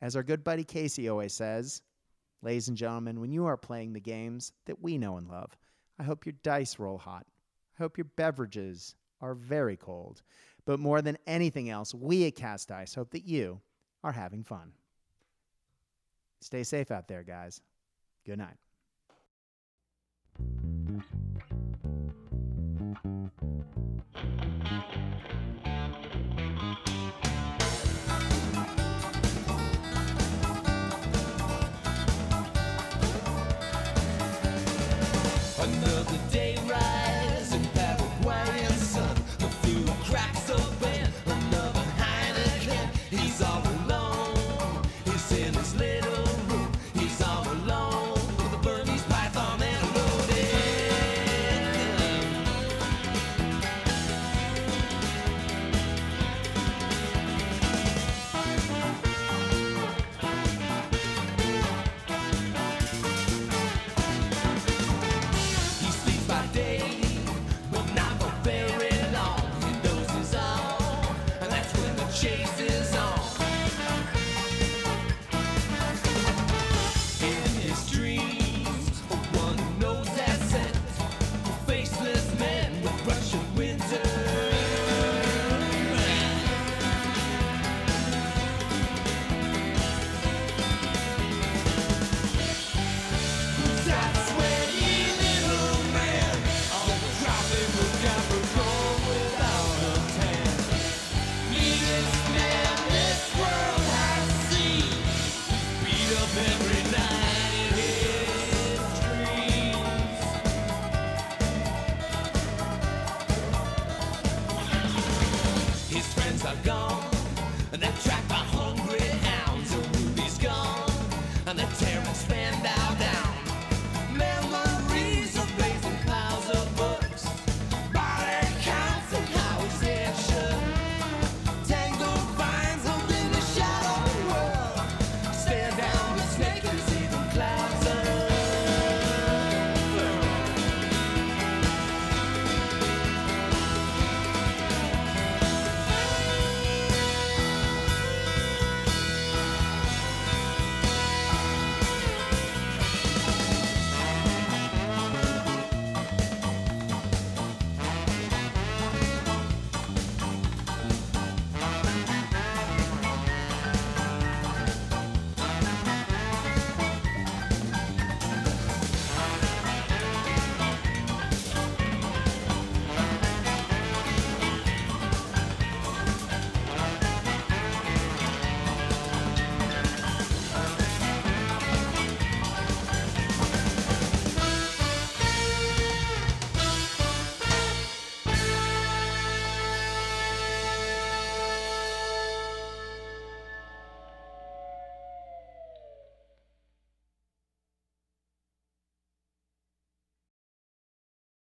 [0.00, 1.82] As our good buddy Casey always says,
[2.40, 5.58] ladies and gentlemen, when you are playing the games that we know and love,
[5.98, 7.26] I hope your dice roll hot.
[7.76, 10.22] I hope your beverages are very cold.
[10.64, 13.60] But more than anything else, we at Cast Dice hope that you
[14.02, 14.72] are having fun.
[16.40, 17.60] Stay safe out there, guys.
[18.24, 18.56] Good night.